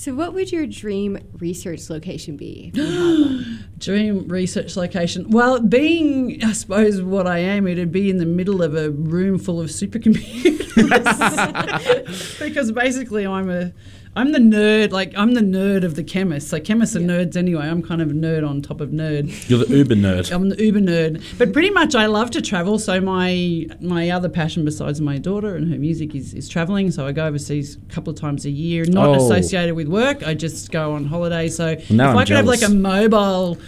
So, 0.07 0.15
what 0.15 0.33
would 0.35 0.53
your 0.53 0.69
dream 0.69 1.19
research 1.41 1.91
location 1.91 2.37
be? 2.37 2.71
if 2.73 2.77
you 2.77 2.85
had 2.85 2.95
one? 2.95 3.65
Dream 3.79 4.29
research 4.29 4.77
location. 4.77 5.29
Well, 5.31 5.59
being, 5.59 6.45
I 6.45 6.53
suppose, 6.53 7.03
what 7.03 7.27
I 7.27 7.39
am, 7.39 7.67
it'd 7.67 7.91
be 7.91 8.09
in 8.09 8.19
the 8.19 8.25
middle 8.25 8.63
of 8.63 8.77
a 8.77 8.93
room 8.93 9.37
full 9.37 9.61
of 9.61 9.67
supercomputers. 9.67 12.39
because 12.47 12.71
basically, 12.71 13.27
I'm 13.27 13.51
a, 13.51 13.73
I'm 14.17 14.33
the 14.33 14.39
nerd. 14.39 14.93
Like 14.93 15.13
I'm 15.17 15.35
the 15.35 15.43
nerd 15.43 15.85
of 15.85 15.95
the 15.95 16.03
chemists. 16.03 16.51
So 16.51 16.59
chemists 16.59 16.97
are 16.97 17.01
nerds 17.01 17.37
anyway. 17.37 17.67
I'm 17.69 17.83
kind 17.83 18.01
of 18.01 18.11
a 18.11 18.15
nerd 18.15 18.49
on 18.49 18.63
top 18.63 18.81
of 18.81 18.89
nerd. 18.91 19.49
You're 19.49 19.65
the 19.65 19.77
uber 19.77 19.95
nerd. 19.95 20.33
I'm 20.35 20.49
the 20.49 20.61
uber 20.65 20.81
nerd. 20.81 21.23
But 21.39 21.53
pretty 21.53 21.71
much, 21.71 21.95
I 21.95 22.07
love 22.07 22.31
to 22.33 22.41
travel. 22.43 22.79
So 22.79 23.01
my 23.01 23.67
my 23.81 24.11
other 24.11 24.29
passion 24.31 24.65
besides 24.65 25.01
my 25.01 25.19
daughter 25.19 25.55
and 25.55 25.71
her 25.71 25.79
music 25.79 26.15
is, 26.15 26.33
is 26.35 26.49
traveling. 26.49 26.91
So 26.91 27.07
I 27.07 27.13
go 27.13 27.27
overseas 27.27 27.77
a 27.77 27.93
couple 27.95 28.11
of 28.13 28.19
times 28.19 28.47
a 28.47 28.51
year, 28.51 28.85
not 28.87 29.09
Oh. 29.09 29.15
associated 29.17 29.75
with 29.75 29.89
work. 29.89 30.27
I 30.27 30.35
just 30.35 30.73
go 30.73 30.93
on 30.93 31.05
holiday. 31.05 31.49
So 31.49 31.69
if 31.69 31.91
now 31.91 32.11
I'm 32.11 32.17
I 32.17 32.25
could 32.25 32.37
have 32.37 32.47
like 32.47 32.63
a 32.63 32.71
mobile 32.71 33.59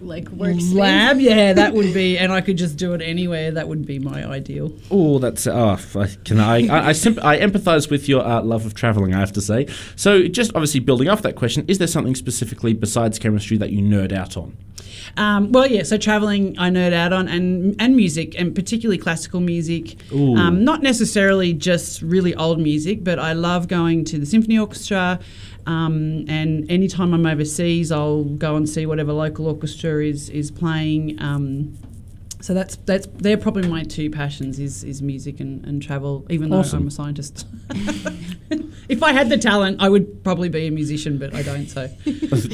Like 0.00 0.26
workspace? 0.26 0.74
lab, 0.74 1.20
yeah, 1.20 1.54
that 1.54 1.72
would 1.72 1.94
be, 1.94 2.18
and 2.18 2.30
I 2.30 2.42
could 2.42 2.58
just 2.58 2.76
do 2.76 2.92
it 2.92 3.00
anywhere. 3.00 3.50
That 3.50 3.66
would 3.66 3.86
be 3.86 3.98
my 3.98 4.26
ideal. 4.28 4.72
Oh, 4.90 5.18
that's 5.18 5.46
oh, 5.46 5.78
I 5.94 6.06
can 6.24 6.38
I 6.38 6.66
I 6.66 6.88
I, 6.88 6.92
symp- 6.92 7.24
I 7.24 7.38
empathise 7.38 7.90
with 7.90 8.08
your 8.08 8.22
uh, 8.22 8.42
love 8.42 8.66
of 8.66 8.74
travelling. 8.74 9.14
I 9.14 9.20
have 9.20 9.32
to 9.32 9.40
say. 9.40 9.66
So, 9.96 10.28
just 10.28 10.50
obviously 10.54 10.80
building 10.80 11.08
off 11.08 11.22
that 11.22 11.34
question, 11.34 11.64
is 11.66 11.78
there 11.78 11.86
something 11.86 12.14
specifically 12.14 12.74
besides 12.74 13.18
chemistry 13.18 13.56
that 13.56 13.70
you 13.70 13.80
nerd 13.80 14.12
out 14.12 14.36
on? 14.36 14.56
Um, 15.16 15.52
well, 15.52 15.66
yeah. 15.66 15.82
So 15.82 15.96
traveling, 15.96 16.58
I 16.58 16.70
nerd 16.70 16.92
out 16.92 17.12
on, 17.12 17.28
and 17.28 17.74
and 17.78 17.96
music, 17.96 18.38
and 18.38 18.54
particularly 18.54 18.98
classical 18.98 19.40
music. 19.40 19.96
Ooh. 20.12 20.36
Um, 20.36 20.64
not 20.64 20.82
necessarily 20.82 21.52
just 21.52 22.02
really 22.02 22.34
old 22.34 22.60
music, 22.60 23.02
but 23.02 23.18
I 23.18 23.32
love 23.32 23.68
going 23.68 24.04
to 24.06 24.18
the 24.18 24.26
symphony 24.26 24.58
orchestra. 24.58 25.20
Um, 25.66 26.24
and 26.28 26.70
anytime 26.70 27.12
I'm 27.12 27.26
overseas, 27.26 27.90
I'll 27.90 28.24
go 28.24 28.56
and 28.56 28.68
see 28.68 28.86
whatever 28.86 29.12
local 29.12 29.46
orchestra 29.48 30.04
is 30.04 30.28
is 30.30 30.50
playing. 30.50 31.20
Um, 31.20 31.76
so 32.40 32.54
that's 32.54 32.76
that's 32.84 33.06
they're 33.16 33.36
probably 33.36 33.66
my 33.68 33.82
two 33.82 34.08
passions 34.10 34.58
is 34.60 34.84
is 34.84 35.02
music 35.02 35.40
and, 35.40 35.64
and 35.64 35.82
travel. 35.82 36.24
Even 36.30 36.50
though 36.50 36.62
I'm 36.62 36.86
a 36.86 36.90
scientist. 36.90 37.46
if 38.88 39.02
I 39.02 39.12
had 39.12 39.28
the 39.28 39.38
talent, 39.38 39.82
I 39.82 39.88
would 39.88 40.22
probably 40.22 40.48
be 40.48 40.66
a 40.68 40.70
musician, 40.70 41.18
but 41.18 41.34
I 41.34 41.42
don't. 41.42 41.66
So, 41.66 41.88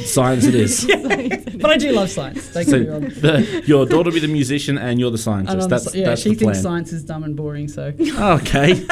Science 0.07 0.45
it 0.47 0.55
is. 0.55 0.87
but 1.61 1.71
I 1.71 1.77
do 1.77 1.93
love 1.93 2.09
science. 2.11 2.51
Don't 2.55 2.65
So 2.65 2.71
get 2.79 2.81
me 2.83 2.89
wrong. 2.89 3.01
the, 3.03 3.63
your 3.67 3.85
daughter 3.85 4.09
will 4.09 4.15
be 4.15 4.21
the 4.21 4.29
musician 4.29 4.79
and 4.79 4.99
you're 4.99 5.11
the 5.11 5.19
scientist. 5.19 5.65
I'm 5.65 5.69
That's 5.69 5.93
so- 5.93 5.99
yeah, 5.99 6.07
that's 6.07 6.23
she 6.23 6.31
the 6.31 6.37
thinks 6.37 6.53
plan. 6.61 6.63
science 6.63 6.93
is 6.95 7.05
dumb 7.05 7.25
and 7.25 7.37
boring. 7.37 7.69
So 7.69 7.93
Okay. 8.01 8.87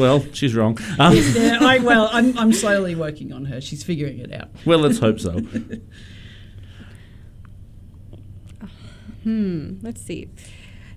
Well, 0.00 0.24
she's 0.32 0.54
wrong. 0.54 0.78
Um, 0.98 1.14
yeah, 1.14 1.58
I 1.60 1.78
well, 1.78 2.08
I'm, 2.12 2.36
I'm 2.36 2.52
slowly 2.52 2.94
working 2.94 3.32
on 3.32 3.44
her. 3.46 3.60
She's 3.60 3.82
figuring 3.82 4.18
it 4.18 4.32
out. 4.32 4.48
well, 4.66 4.78
let's 4.78 4.98
hope 4.98 5.20
so. 5.20 5.40
Hmm. 9.22 9.74
Let's 9.82 10.00
see. 10.00 10.30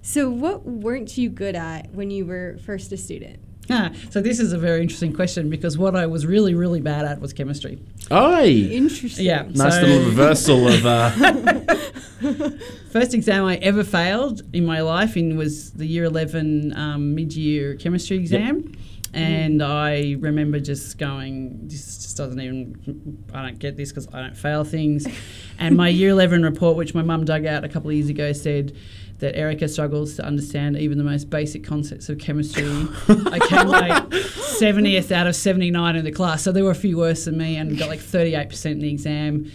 So, 0.01 0.29
what 0.29 0.65
weren't 0.65 1.17
you 1.17 1.29
good 1.29 1.55
at 1.55 1.91
when 1.93 2.09
you 2.09 2.25
were 2.25 2.57
first 2.65 2.93
a 2.93 2.97
student? 2.97 3.39
Ah, 3.69 3.91
so 4.09 4.21
this 4.21 4.39
is 4.39 4.53
a 4.53 4.57
very 4.57 4.81
interesting 4.81 5.13
question 5.13 5.49
because 5.49 5.77
what 5.77 5.95
I 5.95 6.05
was 6.05 6.25
really, 6.25 6.53
really 6.53 6.81
bad 6.81 7.05
at 7.05 7.19
was 7.19 7.33
chemistry. 7.33 7.79
Oi. 8.11 8.47
Interesting. 8.47 9.25
Yeah. 9.25 9.43
Nice 9.53 9.75
so 9.75 9.81
little 9.81 10.05
reversal 10.05 10.67
of. 10.67 10.85
Uh, 10.85 11.09
First 12.91 13.13
exam 13.13 13.45
I 13.45 13.55
ever 13.57 13.83
failed 13.83 14.41
in 14.53 14.65
my 14.65 14.81
life 14.81 15.17
in 15.17 15.35
was 15.35 15.71
the 15.71 15.85
year 15.85 16.03
11 16.05 16.77
um, 16.77 17.15
mid-year 17.15 17.75
chemistry 17.75 18.17
exam. 18.17 18.73
And 19.13 19.61
I 19.61 20.15
remember 20.19 20.59
just 20.59 20.97
going, 20.97 21.67
this 21.67 21.97
just 21.97 22.17
doesn't 22.17 22.39
even, 22.39 23.23
I 23.33 23.43
don't 23.43 23.59
get 23.59 23.77
this 23.77 23.89
because 23.89 24.07
I 24.13 24.21
don't 24.21 24.35
fail 24.37 24.63
things. 24.63 25.05
And 25.59 25.77
my 25.77 25.87
year 25.87 26.09
11 26.09 26.43
report, 26.43 26.75
which 26.75 26.93
my 26.95 27.03
mum 27.03 27.23
dug 27.25 27.45
out 27.45 27.63
a 27.63 27.69
couple 27.69 27.89
of 27.89 27.95
years 27.95 28.09
ago, 28.09 28.33
said 28.33 28.75
that 29.19 29.37
Erica 29.37 29.67
struggles 29.69 30.15
to 30.15 30.25
understand 30.25 30.75
even 30.77 30.97
the 30.97 31.03
most 31.03 31.29
basic 31.29 31.63
concepts 31.63 32.09
of 32.09 32.17
chemistry. 32.17 32.65
I 33.07 33.39
came 33.47 33.67
like 33.69 34.09
70th 34.11 35.11
out 35.11 35.27
of 35.27 35.35
79 35.35 35.95
in 35.95 36.03
the 36.03 36.11
class. 36.11 36.41
So 36.43 36.51
there 36.51 36.63
were 36.63 36.71
a 36.71 36.75
few 36.75 36.97
worse 36.97 37.25
than 37.25 37.37
me 37.37 37.55
and 37.55 37.77
got 37.77 37.87
like 37.87 37.99
38% 37.99 38.65
in 38.71 38.79
the 38.79 38.89
exam. 38.89 39.49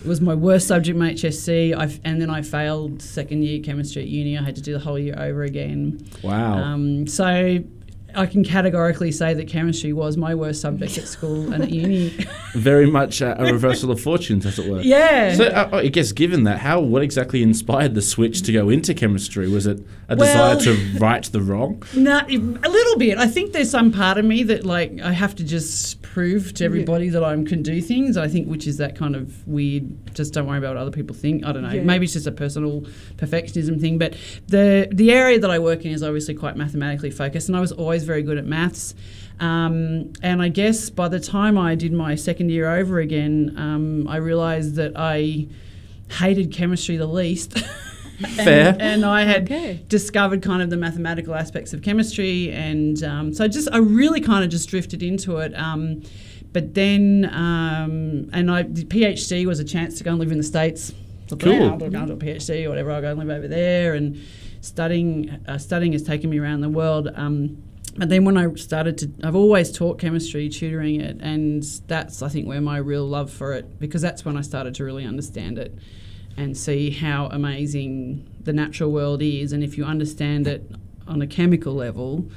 It 0.00 0.06
was 0.08 0.20
my 0.20 0.34
worst 0.34 0.66
subject, 0.68 0.98
my 0.98 1.12
HSC, 1.12 1.74
I 1.74 1.84
f- 1.84 2.00
and 2.04 2.20
then 2.20 2.28
I 2.28 2.42
failed 2.42 3.00
second 3.00 3.42
year 3.42 3.62
chemistry 3.62 4.02
at 4.02 4.08
uni. 4.08 4.36
I 4.36 4.42
had 4.42 4.56
to 4.56 4.60
do 4.60 4.72
the 4.74 4.78
whole 4.80 4.98
year 4.98 5.14
over 5.16 5.44
again. 5.44 6.04
wow. 6.22 6.58
Um, 6.58 7.06
so 7.06 7.60
I 8.16 8.26
can 8.26 8.44
categorically 8.44 9.12
say 9.12 9.34
that 9.34 9.48
chemistry 9.48 9.92
was 9.92 10.16
my 10.16 10.34
worst 10.34 10.60
subject 10.60 10.96
at 10.98 11.06
school 11.08 11.52
and 11.52 11.62
at 11.64 11.70
uni. 11.70 12.08
Very 12.54 12.90
much 12.90 13.20
uh, 13.22 13.34
a 13.38 13.52
reversal 13.52 13.90
of 13.90 14.00
fortunes, 14.00 14.46
as 14.46 14.58
it 14.58 14.70
were. 14.70 14.80
yeah. 14.80 15.34
So 15.34 15.46
uh, 15.46 15.68
I 15.72 15.88
guess, 15.88 16.12
given 16.12 16.44
that, 16.44 16.58
how 16.60 16.80
what 16.80 17.02
exactly 17.02 17.42
inspired 17.42 17.94
the 17.94 18.02
switch 18.02 18.42
to 18.42 18.52
go 18.52 18.68
into 18.68 18.94
chemistry? 18.94 19.48
Was 19.48 19.66
it 19.66 19.80
a 20.08 20.16
Well- 20.16 20.56
desire 20.58 20.74
to 20.76 20.98
right 20.98 21.24
the 21.24 21.40
wrong? 21.40 21.82
No, 21.96 22.18
a 22.20 22.68
little 22.68 22.98
bit. 22.98 23.16
I 23.18 23.26
think 23.26 23.52
there's 23.52 23.70
some 23.70 23.90
part 23.90 24.18
of 24.18 24.24
me 24.24 24.42
that 24.44 24.64
like 24.66 25.00
I 25.00 25.12
have 25.12 25.34
to 25.36 25.44
just 25.44 26.02
prove 26.02 26.52
to 26.54 26.64
everybody 26.64 27.08
that 27.08 27.24
I 27.24 27.34
can 27.44 27.62
do 27.62 27.80
things. 27.80 28.16
I 28.16 28.28
think 28.28 28.46
which 28.46 28.66
is 28.66 28.76
that 28.76 28.94
kind 28.96 29.16
of 29.16 29.46
weird. 29.48 30.14
Just 30.14 30.34
don't 30.34 30.46
worry 30.46 30.58
about 30.58 30.74
what 30.74 30.82
other 30.82 30.90
people 30.90 31.16
think. 31.16 31.44
I 31.44 31.52
don't 31.52 31.62
know. 31.62 31.70
Yeah. 31.70 31.82
Maybe 31.82 32.04
it's 32.04 32.12
just 32.12 32.26
a 32.26 32.32
personal 32.32 32.82
perfectionism 33.16 33.80
thing. 33.80 33.98
But 33.98 34.16
the 34.48 34.88
the 34.92 35.10
area 35.12 35.38
that 35.38 35.50
I 35.50 35.58
work 35.58 35.84
in 35.84 35.92
is 35.92 36.02
obviously 36.02 36.34
quite 36.34 36.56
mathematically 36.56 37.10
focused, 37.10 37.48
and 37.48 37.56
I 37.56 37.60
was 37.60 37.72
always 37.72 38.03
always 38.04 38.06
very 38.06 38.22
good 38.22 38.38
at 38.38 38.44
maths. 38.46 38.94
Um, 39.40 40.12
and 40.22 40.40
I 40.42 40.48
guess 40.48 40.90
by 40.90 41.08
the 41.08 41.18
time 41.20 41.58
I 41.58 41.74
did 41.74 41.92
my 41.92 42.14
second 42.14 42.50
year 42.50 42.70
over 42.70 43.00
again, 43.00 43.54
um, 43.56 44.06
I 44.08 44.16
realised 44.16 44.76
that 44.76 44.92
I 44.96 45.46
hated 46.10 46.52
chemistry 46.52 46.96
the 46.96 47.06
least. 47.06 47.58
Fair. 48.36 48.68
and, 48.68 48.80
and 48.82 49.04
I 49.04 49.24
had 49.24 49.42
Okay. 49.44 49.82
discovered 49.88 50.40
kind 50.42 50.62
of 50.62 50.70
the 50.70 50.76
mathematical 50.76 51.34
aspects 51.34 51.72
of 51.74 51.82
chemistry, 51.82 52.52
and 52.52 53.02
um, 53.02 53.32
so 53.34 53.42
I 53.44 53.48
just 53.48 53.68
I 53.72 53.78
really 53.78 54.20
kind 54.20 54.44
of 54.44 54.50
just 54.50 54.68
drifted 54.68 55.02
into 55.02 55.38
it. 55.38 55.52
Um, 55.58 56.02
but 56.52 56.74
then, 56.74 57.28
um, 57.32 58.30
and 58.32 58.48
I 58.52 58.62
the 58.62 58.84
PhD 58.84 59.46
was 59.46 59.58
a 59.58 59.64
chance 59.64 59.98
to 59.98 60.04
go 60.04 60.10
and 60.12 60.20
live 60.20 60.30
in 60.30 60.38
the 60.38 60.44
states. 60.44 60.92
So 61.26 61.36
Cool. 61.36 61.52
yeah, 61.54 61.70
I'll 61.70 61.76
go 61.76 61.86
and 61.86 62.06
do 62.06 62.12
a 62.12 62.16
PhD 62.16 62.64
or 62.66 62.68
whatever. 62.68 62.92
I'll 62.92 63.00
go 63.00 63.10
and 63.10 63.18
live 63.18 63.30
over 63.30 63.48
there, 63.48 63.94
and 63.94 64.16
studying 64.60 65.30
uh, 65.48 65.58
studying 65.58 65.90
has 65.92 66.04
taken 66.04 66.30
me 66.30 66.38
around 66.38 66.60
the 66.60 66.68
world. 66.68 67.08
Um, 67.16 67.60
but 67.96 68.08
then 68.08 68.24
when 68.24 68.36
I 68.36 68.52
started 68.54 68.98
to, 68.98 69.10
I've 69.22 69.36
always 69.36 69.70
taught 69.70 69.98
chemistry, 69.98 70.48
tutoring 70.48 71.00
it, 71.00 71.18
and 71.20 71.62
that's 71.86 72.22
I 72.22 72.28
think 72.28 72.46
where 72.46 72.60
my 72.60 72.78
real 72.78 73.06
love 73.06 73.30
for 73.30 73.52
it 73.52 73.78
because 73.78 74.02
that's 74.02 74.24
when 74.24 74.36
I 74.36 74.40
started 74.40 74.74
to 74.76 74.84
really 74.84 75.04
understand 75.04 75.58
it 75.58 75.76
and 76.36 76.56
see 76.56 76.90
how 76.90 77.26
amazing 77.26 78.28
the 78.42 78.52
natural 78.52 78.90
world 78.90 79.22
is. 79.22 79.52
And 79.52 79.62
if 79.62 79.78
you 79.78 79.84
understand 79.84 80.48
it 80.48 80.68
on 81.06 81.22
a 81.22 81.26
chemical 81.26 81.74
level, 81.74 82.28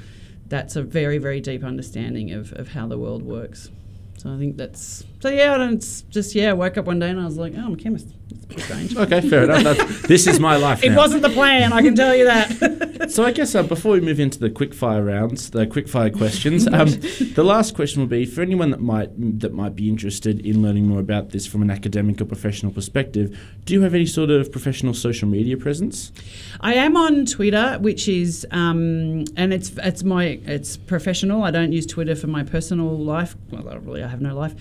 that's 0.48 0.76
a 0.76 0.84
very, 0.84 1.18
very 1.18 1.42
deep 1.42 1.64
understanding 1.64 2.32
of, 2.32 2.54
of 2.54 2.70
how 2.70 2.88
the 2.88 2.98
world 2.98 3.24
works. 3.24 3.72
So 4.18 4.34
I 4.34 4.38
think 4.38 4.58
that's 4.58 5.04
so 5.20 5.30
yeah. 5.30 5.54
I 5.54 5.58
don't 5.58 6.04
just 6.10 6.36
yeah. 6.36 6.52
I 6.52 6.54
woke 6.54 6.78
up 6.78 6.86
one 6.86 7.00
day 7.00 7.10
and 7.10 7.20
I 7.20 7.26
was 7.26 7.38
like, 7.38 7.54
oh, 7.56 7.62
I'm 7.62 7.74
a 7.74 7.78
chemist. 7.78 8.08
It's 8.30 8.44
a 8.44 8.48
bit 8.48 8.60
strange. 8.62 8.98
Okay, 9.08 9.22
fair 9.22 9.44
enough. 9.44 9.64
That's, 9.64 10.02
this 10.04 10.28
is 10.28 10.40
my 10.40 10.58
life 10.58 10.84
Now. 10.84 10.92
It 10.92 10.96
wasn't 10.96 11.22
the 11.22 11.30
plan. 11.30 11.72
I 11.72 11.82
can 11.82 11.96
tell 11.96 12.16
you 12.16 12.26
that. 12.26 12.88
So 13.10 13.24
I 13.24 13.32
guess 13.32 13.56
uh, 13.56 13.64
before 13.64 13.94
we 13.94 14.02
move 14.02 14.20
into 14.20 14.38
the 14.38 14.50
quickfire 14.50 15.06
rounds, 15.06 15.52
the 15.52 15.66
quickfire 15.66 16.16
questions, 16.16 16.68
um, 16.74 16.90
the 17.36 17.44
last 17.44 17.74
question 17.74 18.02
will 18.02 18.08
be 18.08 18.26
for 18.26 18.42
anyone 18.42 18.72
that 18.72 18.82
might 18.82 19.12
that 19.40 19.54
might 19.54 19.76
be 19.76 19.88
interested 19.88 20.46
in 20.46 20.62
learning 20.62 20.88
more 20.88 21.00
about 21.00 21.30
this 21.30 21.48
from 21.48 21.62
an 21.62 21.70
academic 21.70 22.20
or 22.20 22.26
professional 22.26 22.72
perspective. 22.72 23.40
Do 23.66 23.74
you 23.74 23.82
have 23.84 23.94
any 23.94 24.08
sort 24.08 24.30
of 24.30 24.52
professional 24.52 24.94
social 24.94 25.28
media 25.28 25.56
presence? 25.56 26.12
I 26.60 26.74
am 26.74 26.98
on 26.98 27.26
Twitter, 27.26 27.78
which 27.80 28.10
is 28.10 28.46
um, 28.52 29.26
and 29.38 29.54
it's 29.54 29.72
it's 29.78 30.04
my 30.04 30.40
it's 30.46 30.76
professional. 30.76 31.44
I 31.44 31.52
don't 31.52 31.72
use 31.72 31.86
Twitter 31.86 32.16
for 32.16 32.28
my 32.28 32.44
personal 32.44 32.98
life. 32.98 33.36
Well, 33.52 33.64
really 33.80 34.04
I 34.04 34.08
have 34.08 34.22
no 34.22 34.36
life. 34.36 34.54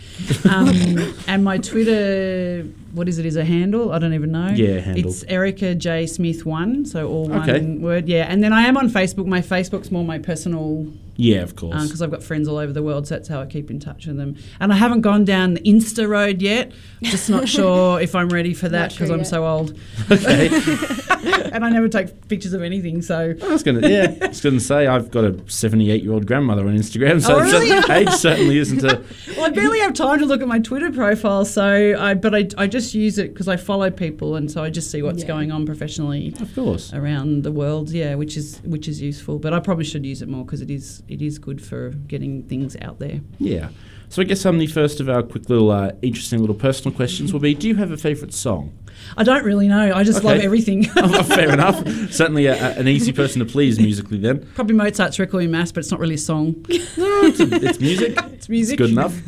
Um, 0.48 1.14
and 1.26 1.44
my 1.44 1.58
Twitter, 1.58 2.64
what 2.92 3.08
is 3.08 3.18
it? 3.18 3.26
Is 3.26 3.36
a 3.36 3.44
handle? 3.44 3.92
I 3.92 3.98
don't 3.98 4.14
even 4.14 4.32
know. 4.32 4.48
Yeah, 4.48 4.78
handle. 4.80 5.10
It's 5.10 5.22
Erica 5.24 5.74
J 5.74 6.06
Smith 6.06 6.46
one. 6.46 6.84
So 6.84 7.08
all 7.08 7.28
one 7.28 7.48
Okay. 7.48 7.64
word. 7.64 8.08
Yeah, 8.08 8.26
and 8.28 8.42
then 8.42 8.52
I 8.52 8.62
am 8.62 8.76
on 8.76 8.88
Facebook. 8.88 9.26
My 9.26 9.40
Facebook's 9.40 9.90
more 9.90 10.04
my 10.04 10.18
personal 10.18 10.86
Yeah, 11.16 11.38
of 11.42 11.56
course. 11.56 11.82
because 11.84 12.00
I've 12.02 12.10
got 12.10 12.22
friends 12.22 12.46
all 12.48 12.58
over 12.58 12.72
the 12.72 12.82
world, 12.82 13.06
so 13.08 13.14
that's 13.16 13.28
how 13.28 13.40
I 13.40 13.46
keep 13.46 13.70
in 13.70 13.80
touch 13.80 14.06
with 14.06 14.16
them. 14.16 14.36
And 14.60 14.72
I 14.72 14.76
haven't 14.76 15.00
gone 15.00 15.24
down 15.24 15.54
the 15.54 15.60
Insta 15.60 16.08
road 16.08 16.40
yet. 16.42 16.72
Just 17.02 17.28
not 17.30 17.48
sure 17.56 18.00
if 18.00 18.14
I'm 18.14 18.28
ready 18.28 18.54
for 18.54 18.68
that 18.68 18.80
Not 18.82 18.92
sure 18.92 19.06
because 19.06 19.10
I'm 19.10 19.18
yet. 19.20 19.26
so 19.26 19.46
old. 19.46 19.78
okay. 20.10 20.48
and 21.26 21.64
I 21.64 21.70
never 21.70 21.88
take 21.88 22.28
pictures 22.28 22.52
of 22.52 22.62
anything. 22.62 23.02
So 23.02 23.34
I 23.42 23.48
was 23.48 23.62
gonna 23.62 23.86
yeah, 23.88 24.14
I 24.22 24.26
was 24.28 24.40
gonna 24.40 24.60
say 24.60 24.86
I've 24.86 25.10
got 25.10 25.24
a 25.24 25.38
seventy-eight-year-old 25.50 26.26
grandmother 26.26 26.66
on 26.66 26.76
Instagram, 26.76 27.22
so 27.22 27.36
Oh, 27.36 27.40
really? 27.40 27.68
so 27.82 27.92
age 27.92 28.08
certainly 28.10 28.58
isn't 28.58 28.82
a. 28.84 29.02
well, 29.36 29.46
I 29.46 29.50
barely 29.50 29.80
have 29.80 29.94
time 29.94 30.18
to 30.20 30.26
look 30.26 30.40
at 30.42 30.48
my 30.48 30.58
Twitter 30.58 30.90
profile. 30.92 31.44
So 31.44 31.96
I, 31.98 32.14
but 32.14 32.34
I, 32.34 32.48
I 32.56 32.66
just 32.66 32.94
use 32.94 33.18
it 33.18 33.32
because 33.32 33.48
I 33.48 33.56
follow 33.56 33.90
people, 33.90 34.36
and 34.36 34.50
so 34.50 34.62
I 34.62 34.70
just 34.70 34.90
see 34.90 35.02
what's 35.02 35.22
Yeah. 35.22 35.28
going 35.28 35.52
on 35.52 35.66
professionally 35.66 36.34
Of 36.40 36.54
course. 36.54 36.92
around 36.92 37.42
the 37.42 37.52
world. 37.52 37.90
Yeah, 37.90 38.14
which 38.14 38.36
is 38.36 38.58
which 38.64 38.88
is 38.88 39.00
useful. 39.02 39.38
But 39.38 39.52
I 39.52 39.60
probably 39.60 39.84
should 39.84 40.04
use 40.06 40.22
it 40.22 40.28
more 40.28 40.44
because 40.44 40.60
it 40.62 40.70
is 40.70 41.02
it 41.08 41.22
is 41.22 41.38
good 41.38 41.60
for 41.62 41.90
getting 41.90 42.42
things 42.44 42.76
out 42.82 42.98
there. 42.98 43.20
Yeah. 43.38 43.68
So 44.16 44.22
I 44.22 44.24
guess 44.24 44.46
um, 44.46 44.56
the 44.56 44.66
first 44.66 44.98
of 45.00 45.10
our 45.10 45.22
quick 45.22 45.50
little 45.50 45.70
uh, 45.70 45.92
interesting 46.00 46.40
little 46.40 46.54
personal 46.54 46.96
questions 46.96 47.34
will 47.34 47.40
be: 47.40 47.52
Do 47.52 47.68
you 47.68 47.74
have 47.74 47.90
a 47.90 47.98
favourite 47.98 48.32
song? 48.32 48.72
I 49.14 49.24
don't 49.24 49.44
really 49.44 49.68
know. 49.68 49.92
I 49.94 50.04
just 50.04 50.24
love 50.24 50.38
everything. 50.38 50.86
Oh, 50.96 51.22
fair 51.22 51.52
enough. 51.52 51.86
Certainly 52.10 52.46
a, 52.46 52.54
a- 52.54 52.78
an 52.78 52.88
easy 52.88 53.12
person 53.12 53.40
to 53.40 53.44
please 53.44 53.78
musically. 53.78 54.16
Then 54.16 54.48
Probably 54.54 54.74
Mozart's 54.74 55.18
Requiem 55.18 55.50
Mass, 55.50 55.70
but 55.70 55.80
it's 55.80 55.90
not 55.90 56.00
really 56.00 56.14
a 56.14 56.18
song. 56.18 56.64
it's, 56.70 57.40
it's 57.40 57.78
music. 57.78 58.18
It's 58.32 58.48
music. 58.48 58.80
It's 58.80 58.90
good 58.90 58.98
enough. 58.98 59.20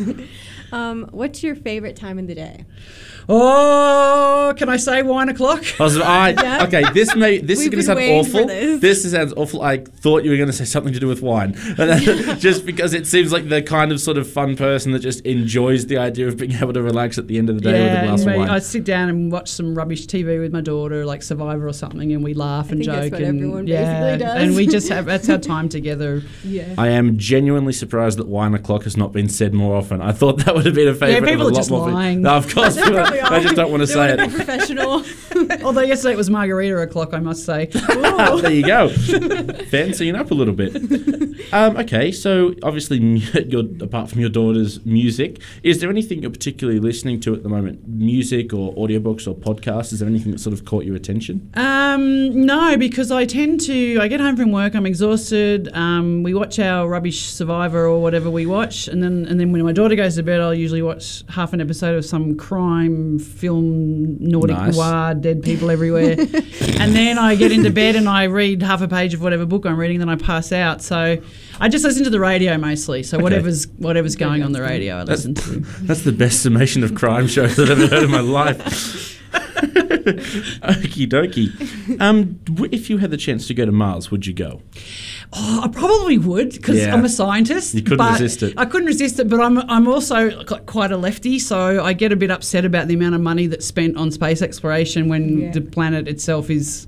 Um, 0.72 1.06
what's 1.10 1.42
your 1.42 1.54
favorite 1.54 1.94
time 1.94 2.18
of 2.18 2.26
the 2.26 2.34
day? 2.34 2.64
Oh, 3.30 4.54
can 4.56 4.68
I 4.70 4.78
say 4.78 5.02
wine 5.02 5.28
o'clock? 5.28 5.62
I 5.78 5.84
was, 5.84 5.98
I, 5.98 6.28
Yeah. 6.48 6.64
Okay, 6.64 6.84
this 6.94 7.14
may 7.14 7.38
this 7.38 7.58
We've 7.58 7.72
is 7.74 7.86
going 7.86 7.98
to 7.98 8.02
sound 8.06 8.26
awful. 8.26 8.46
this. 8.46 9.10
sounds 9.10 9.34
awful. 9.36 9.62
I 9.62 9.78
thought 9.78 10.24
you 10.24 10.30
were 10.30 10.36
going 10.36 10.48
to 10.48 10.52
say 10.52 10.64
something 10.64 10.92
to 10.94 11.00
do 11.00 11.06
with 11.08 11.20
wine, 11.20 11.54
And 11.78 11.90
then- 11.90 12.38
just 12.40 12.64
because 12.64 12.94
it 12.94 13.06
seems 13.06 13.30
like 13.32 13.48
the 13.48 13.60
kind 13.62 13.92
of 13.92 14.00
sort 14.00 14.16
of 14.16 14.30
fun 14.30 14.56
person 14.56 14.92
that 14.92 15.00
just 15.00 15.20
enjoys 15.26 15.86
the 15.86 15.98
idea 15.98 16.26
of 16.28 16.36
being 16.38 16.52
able 16.52 16.72
to 16.72 16.82
relax 16.82 17.18
at 17.18 17.26
the 17.26 17.36
end 17.38 17.50
of 17.50 17.56
the 17.56 17.60
day 17.62 17.72
with 17.82 17.98
a 17.98 18.06
glass 18.06 18.20
and 18.22 18.30
of 18.30 18.36
wine. 18.38 18.48
I 18.50 18.58
sit 18.60 18.84
down 18.84 19.08
and 19.10 19.30
watch 19.30 19.50
some 19.50 19.74
rubbish 19.74 20.06
TV 20.06 20.40
with 20.40 20.52
my 20.52 20.60
daughter, 20.62 21.04
like 21.04 21.22
Survivor 21.22 21.68
or 21.68 21.72
something, 21.74 22.12
and 22.12 22.24
we 22.24 22.32
laugh 22.34 22.70
and 22.70 22.80
think 22.80 22.90
that's 22.90 23.06
joke. 23.06 23.12
what 23.12 23.22
and 23.22 23.38
everyone 23.38 23.66
yeah, 23.66 24.00
basically 24.16 24.26
does. 24.26 24.42
and 24.42 24.56
we 24.56 24.66
just 24.66 24.88
have 24.88 25.04
that's 25.04 25.28
our 25.28 25.38
time 25.38 25.68
together. 25.68 26.22
Yeah. 26.44 26.74
I 26.78 26.88
am 26.88 27.18
genuinely 27.18 27.72
surprised 27.74 28.18
that 28.18 28.26
wine 28.28 28.54
o'clock 28.54 28.84
has 28.84 28.96
not 28.96 29.12
been 29.12 29.28
said 29.28 29.52
more 29.52 29.76
often. 29.76 30.00
I 30.00 30.12
thought 30.12 30.44
that 30.44 30.54
would 30.54 30.64
have 30.66 30.74
been 30.74 30.88
a 30.88 30.94
favourite. 30.94 31.12
Yeah, 31.28 31.32
people 31.32 31.34
of 31.34 31.40
a 31.40 31.42
are 31.42 31.50
lot 31.52 31.56
just 31.56 31.70
lying. 31.70 32.22
No, 32.22 32.30
of 32.36 32.54
course, 32.54 32.76
people, 33.18 33.28
probably 33.28 33.38
I 33.38 33.42
just 33.42 33.56
don't 33.56 33.70
want 33.70 33.80
to 33.82 33.86
say 33.86 34.12
it. 34.12 34.30
professional. 34.30 35.04
Although 35.64 35.82
yesterday 35.82 36.14
it 36.14 36.16
was 36.16 36.30
margarita 36.30 36.78
o'clock, 36.78 37.14
I 37.14 37.20
must 37.20 37.44
say. 37.44 37.66
there 37.88 38.50
you 38.50 38.66
go. 38.66 38.88
Fancying 39.70 40.16
up 40.16 40.30
a 40.30 40.34
little 40.34 40.54
bit. 40.54 40.74
Um, 41.52 41.76
okay, 41.78 42.12
so 42.12 42.54
obviously, 42.62 42.98
your, 43.48 43.64
apart 43.80 44.10
from 44.10 44.20
your 44.20 44.30
daughter's 44.30 44.84
music, 44.84 45.40
is 45.62 45.80
there 45.80 45.90
anything 45.90 46.22
you're 46.22 46.30
particularly 46.30 46.80
listening 46.80 47.20
to 47.20 47.34
at 47.34 47.42
the 47.42 47.48
moment? 47.48 47.86
Music 47.88 48.52
or 48.52 48.74
audiobooks 48.74 49.26
or 49.26 49.34
podcasts? 49.34 49.92
Is 49.92 50.00
there 50.00 50.08
anything 50.08 50.32
that 50.32 50.38
sort 50.38 50.52
of 50.52 50.64
caught 50.64 50.84
your 50.84 50.96
attention? 50.96 51.50
Um, 51.54 52.44
no, 52.44 52.76
because 52.76 53.10
I 53.10 53.24
tend 53.24 53.60
to. 53.62 53.98
I 54.00 54.08
get 54.08 54.20
home 54.20 54.36
from 54.36 54.52
work, 54.52 54.74
I'm 54.74 54.86
exhausted. 54.86 55.68
Um, 55.74 56.22
we 56.22 56.34
watch 56.34 56.58
our 56.58 56.88
rubbish 56.88 57.26
Survivor 57.26 57.86
or 57.86 58.00
whatever 58.02 58.30
we 58.30 58.46
watch, 58.46 58.88
and 58.88 59.02
then 59.02 59.26
and 59.26 59.38
then 59.40 59.52
when 59.52 59.62
my 59.62 59.72
daughter 59.72 59.94
goes 59.94 60.16
to 60.16 60.22
bed, 60.22 60.40
I'll 60.40 60.54
usually 60.54 60.82
watch 60.82 61.24
half 61.28 61.52
an 61.52 61.60
episode 61.60 61.96
of 61.96 62.04
some 62.04 62.36
crime 62.36 63.07
film, 63.18 64.16
Nordic 64.20 64.56
Nice. 64.56 64.76
noir, 64.76 65.14
dead 65.14 65.42
people 65.42 65.70
everywhere, 65.70 66.12
and 66.18 66.94
then 66.94 67.16
I 67.18 67.34
get 67.36 67.52
into 67.52 67.70
bed 67.70 67.96
and 67.96 68.08
I 68.08 68.24
read 68.24 68.62
half 68.62 68.82
a 68.82 68.88
page 68.88 69.14
of 69.14 69.22
whatever 69.22 69.46
book 69.46 69.64
I'm 69.64 69.78
reading, 69.78 69.98
then 70.00 70.08
I 70.08 70.16
pass 70.16 70.52
out. 70.52 70.82
So 70.82 71.16
I 71.60 71.68
just 71.68 71.84
listen 71.84 72.04
to 72.04 72.10
the 72.10 72.20
radio 72.20 72.58
mostly. 72.58 73.02
So 73.02 73.18
whatever's 73.18 73.66
whatever's 73.78 74.16
going 74.16 74.42
on 74.42 74.52
the 74.52 74.60
radio, 74.62 74.96
I 74.96 75.04
listen 75.04 75.34
to. 75.34 75.50
That's 75.82 76.02
the 76.02 76.12
best 76.12 76.42
summation 76.42 76.84
of 76.84 76.94
crime 76.94 77.26
shows 77.28 77.56
that 77.56 77.70
I've 77.70 77.80
ever 77.80 77.94
heard 77.94 78.04
in 78.04 78.10
my 78.10 78.20
life. 78.20 79.14
Okie 80.62 81.06
dokie. 81.08 82.00
Um, 82.00 82.38
if 82.72 82.88
you 82.90 82.98
had 82.98 83.10
the 83.10 83.16
chance 83.16 83.46
to 83.48 83.54
go 83.54 83.64
to 83.66 83.72
Mars, 83.72 84.10
would 84.10 84.26
you 84.26 84.32
go? 84.32 84.62
Oh, 85.32 85.60
I 85.64 85.68
probably 85.68 86.18
would 86.18 86.52
because 86.52 86.78
Yeah. 86.78 86.94
I'm 86.94 87.04
a 87.04 87.08
scientist. 87.08 87.74
You 87.74 87.82
couldn't 87.82 87.98
but 87.98 88.12
resist 88.12 88.42
it. 88.42 88.54
I 88.56 88.64
couldn't 88.64 88.86
resist 88.86 89.18
it, 89.18 89.28
but 89.28 89.40
I'm 89.40 89.58
I'm 89.70 89.86
also 89.88 90.42
quite 90.66 90.92
a 90.92 90.96
lefty, 90.96 91.38
so 91.38 91.82
I 91.84 91.92
get 91.92 92.12
a 92.12 92.16
bit 92.16 92.30
upset 92.30 92.64
about 92.64 92.88
the 92.88 92.94
amount 92.94 93.14
of 93.14 93.20
money 93.20 93.46
that's 93.46 93.66
spent 93.66 93.96
on 93.96 94.10
space 94.10 94.42
exploration 94.42 95.08
when 95.08 95.38
Yeah. 95.38 95.50
the 95.52 95.60
planet 95.60 96.08
itself 96.08 96.48
is 96.50 96.86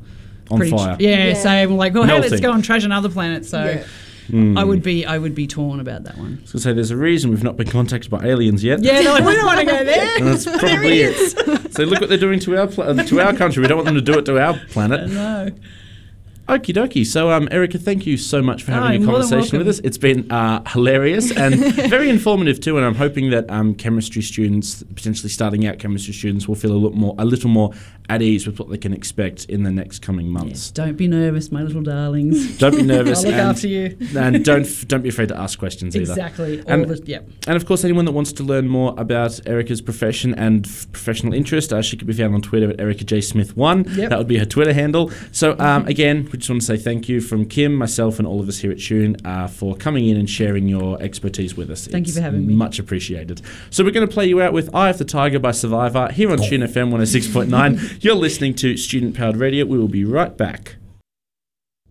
On 0.51 0.59
pretty 0.59 0.77
fire. 0.77 0.97
yeah, 0.99 1.29
Yeah. 1.29 1.35
so 1.35 1.49
I'm 1.51 1.77
like, 1.77 1.95
well, 1.95 2.05
hey, 2.05 2.21
let's 2.21 2.41
go 2.41 2.53
and 2.53 2.65
trash 2.65 2.85
another 2.85 3.09
planet. 3.09 3.45
So 3.45 3.83
Yeah. 4.33 4.41
Hmm. 4.41 4.59
I 4.59 4.65
would 4.65 4.83
be 4.83 5.05
I 5.05 5.19
would 5.19 5.35
be 5.35 5.47
torn 5.47 5.81
about 5.81 6.05
that 6.05 6.17
one. 6.19 6.39
I 6.39 6.43
was 6.43 6.53
going 6.53 6.59
to 6.59 6.59
say, 6.61 6.73
there's 6.73 6.91
a 6.91 6.97
reason 6.97 7.31
we've 7.31 7.43
not 7.45 7.57
been 7.57 7.69
contacted 7.69 8.11
by 8.11 8.25
aliens 8.27 8.63
yet. 8.65 8.83
Yeah, 8.83 9.03
they're 9.03 9.25
we 9.27 9.35
don't 9.35 9.47
want 9.47 9.61
to 9.61 9.67
go 9.67 9.85
there. 9.85 10.17
And 10.19 10.27
that's 10.29 10.45
probably 10.59 11.01
it. 11.03 11.73
So 11.75 11.85
look 11.85 12.01
what 12.01 12.09
they're 12.09 12.19
doing 12.19 12.41
to 12.41 12.57
our 12.59 12.67
pla- 12.67 12.85
uh, 12.87 13.03
to 13.05 13.21
our 13.21 13.33
country. 13.35 13.61
We 13.63 13.69
don't 13.69 13.79
want 13.79 13.87
them 13.87 13.95
to 13.97 14.01
do 14.01 14.19
it 14.19 14.25
to 14.27 14.39
our 14.41 14.59
planet. 14.71 15.09
no. 15.11 15.51
Okie 16.51 16.75
dokie. 16.75 17.07
So, 17.07 17.31
um, 17.31 17.49
Erica, 17.53 17.79
thank 17.79 18.07
you 18.07 18.17
so 18.17 18.43
much 18.43 18.65
for 18.65 18.73
Oh, 18.73 18.75
having 18.75 19.03
a 19.03 19.07
more 19.07 19.19
than 19.21 19.29
conversation 19.29 19.59
with 19.59 19.69
us. 19.69 19.79
It's 19.85 19.99
been 19.99 20.31
uh, 20.33 20.63
hilarious 20.69 21.31
and 21.31 21.55
very 21.89 22.11
informative 22.11 22.59
too. 22.59 22.77
And 22.77 22.85
I'm 22.85 22.97
hoping 22.97 23.31
that 23.31 23.49
um, 23.51 23.75
chemistry 23.75 24.21
students, 24.23 24.83
potentially 24.83 25.29
starting 25.29 25.67
out 25.67 25.79
chemistry 25.79 26.13
students, 26.13 26.49
will 26.49 26.57
feel 26.57 26.73
a 26.73 26.75
little 26.75 26.99
more 26.99 27.15
a 27.19 27.25
little 27.25 27.51
more 27.51 27.73
at 28.09 28.21
ease 28.23 28.45
with 28.45 28.59
what 28.59 28.69
they 28.69 28.77
can 28.79 28.93
expect 28.93 29.45
in 29.45 29.63
the 29.63 29.71
next 29.71 30.01
coming 30.01 30.27
Yes, 30.27 30.33
months. 30.33 30.71
don't 30.73 30.97
be 30.97 31.07
nervous, 31.07 31.53
my 31.53 31.63
little 31.63 31.83
darlings. 31.83 32.59
Don't 32.59 32.75
be 32.75 32.83
nervous. 32.83 33.19
I'll 33.25 33.27
look 33.31 33.35
and, 33.35 33.49
after 33.51 33.69
you. 33.69 33.97
and 34.17 34.45
don't 34.45 34.67
don't 34.89 35.03
be 35.03 35.09
afraid 35.11 35.29
to 35.29 35.39
ask 35.39 35.57
questions 35.59 35.95
either. 35.95 36.11
Exactly. 36.13 36.63
And- 36.67 37.09
yep. 37.09 37.29
And 37.47 37.55
of 37.57 37.65
course, 37.67 37.85
anyone 37.85 38.07
that 38.07 38.13
wants 38.13 38.33
to 38.33 38.43
learn 38.43 38.67
more 38.67 38.95
about 38.99 39.39
Erica's 39.47 39.81
profession 39.81 40.35
and 40.35 40.67
f- 40.67 40.91
professional 40.91 41.33
interest, 41.33 41.73
uh, 41.73 41.81
she 41.83 41.97
could 41.97 42.09
be 42.09 42.13
found 42.13 42.35
on 42.35 42.43
Twitter 42.43 42.71
at 42.71 42.81
Erica 42.81 43.05
J 43.05 43.21
Smith 43.21 43.57
One. 43.57 43.85
Yep. 43.95 44.11
That 44.11 44.19
would 44.19 44.27
be 44.27 44.39
her 44.39 44.45
Twitter 44.45 44.73
handle. 44.73 45.13
So 45.31 45.57
um, 45.61 45.87
again, 45.87 46.29
we 46.33 46.39
just 46.41 46.51
want 46.51 46.63
to 46.63 46.67
say 46.67 46.77
thank 46.77 47.09
you 47.09 47.21
from 47.21 47.47
Kim, 47.47 47.75
myself, 47.75 48.19
and 48.19 48.27
all 48.27 48.41
of 48.41 48.49
us 48.49 48.59
here 48.59 48.73
at 48.73 48.81
Tune 48.81 49.17
uh, 49.25 49.47
for 49.47 49.77
coming 49.77 50.09
in 50.09 50.17
and 50.17 50.29
sharing 50.29 50.67
your 50.69 51.01
expertise 51.01 51.57
with 51.57 51.71
us. 51.71 51.87
Thank 51.87 52.07
you 52.07 52.11
It's 52.11 52.19
for 52.19 52.23
having 52.23 52.47
me. 52.47 52.55
Much 52.55 52.79
appreciated. 52.79 53.43
So 53.71 53.85
we're 53.85 53.91
going 53.93 54.07
to 54.09 54.13
play 54.13 54.27
you 54.27 54.41
out 54.41 54.53
with 54.53 54.75
"Eye 54.75 54.89
of 54.91 54.99
the 54.99 55.05
Tiger" 55.05 55.39
by 55.39 55.53
Survivor 55.53 56.11
here 56.13 56.31
on 56.33 56.39
Tune 56.39 56.63
FM 56.63 56.85
One 56.85 56.93
Hundred 56.93 57.07
Six 57.07 57.29
Point 57.33 57.49
Nine. 57.51 57.79
You're 58.01 58.15
listening 58.15 58.55
to 58.57 58.77
Student 58.77 59.17
Powered 59.17 59.37
Radio. 59.37 59.65
We 59.67 59.79
will 59.79 59.89
be 59.89 60.05
right 60.05 60.37
back. 60.37 60.77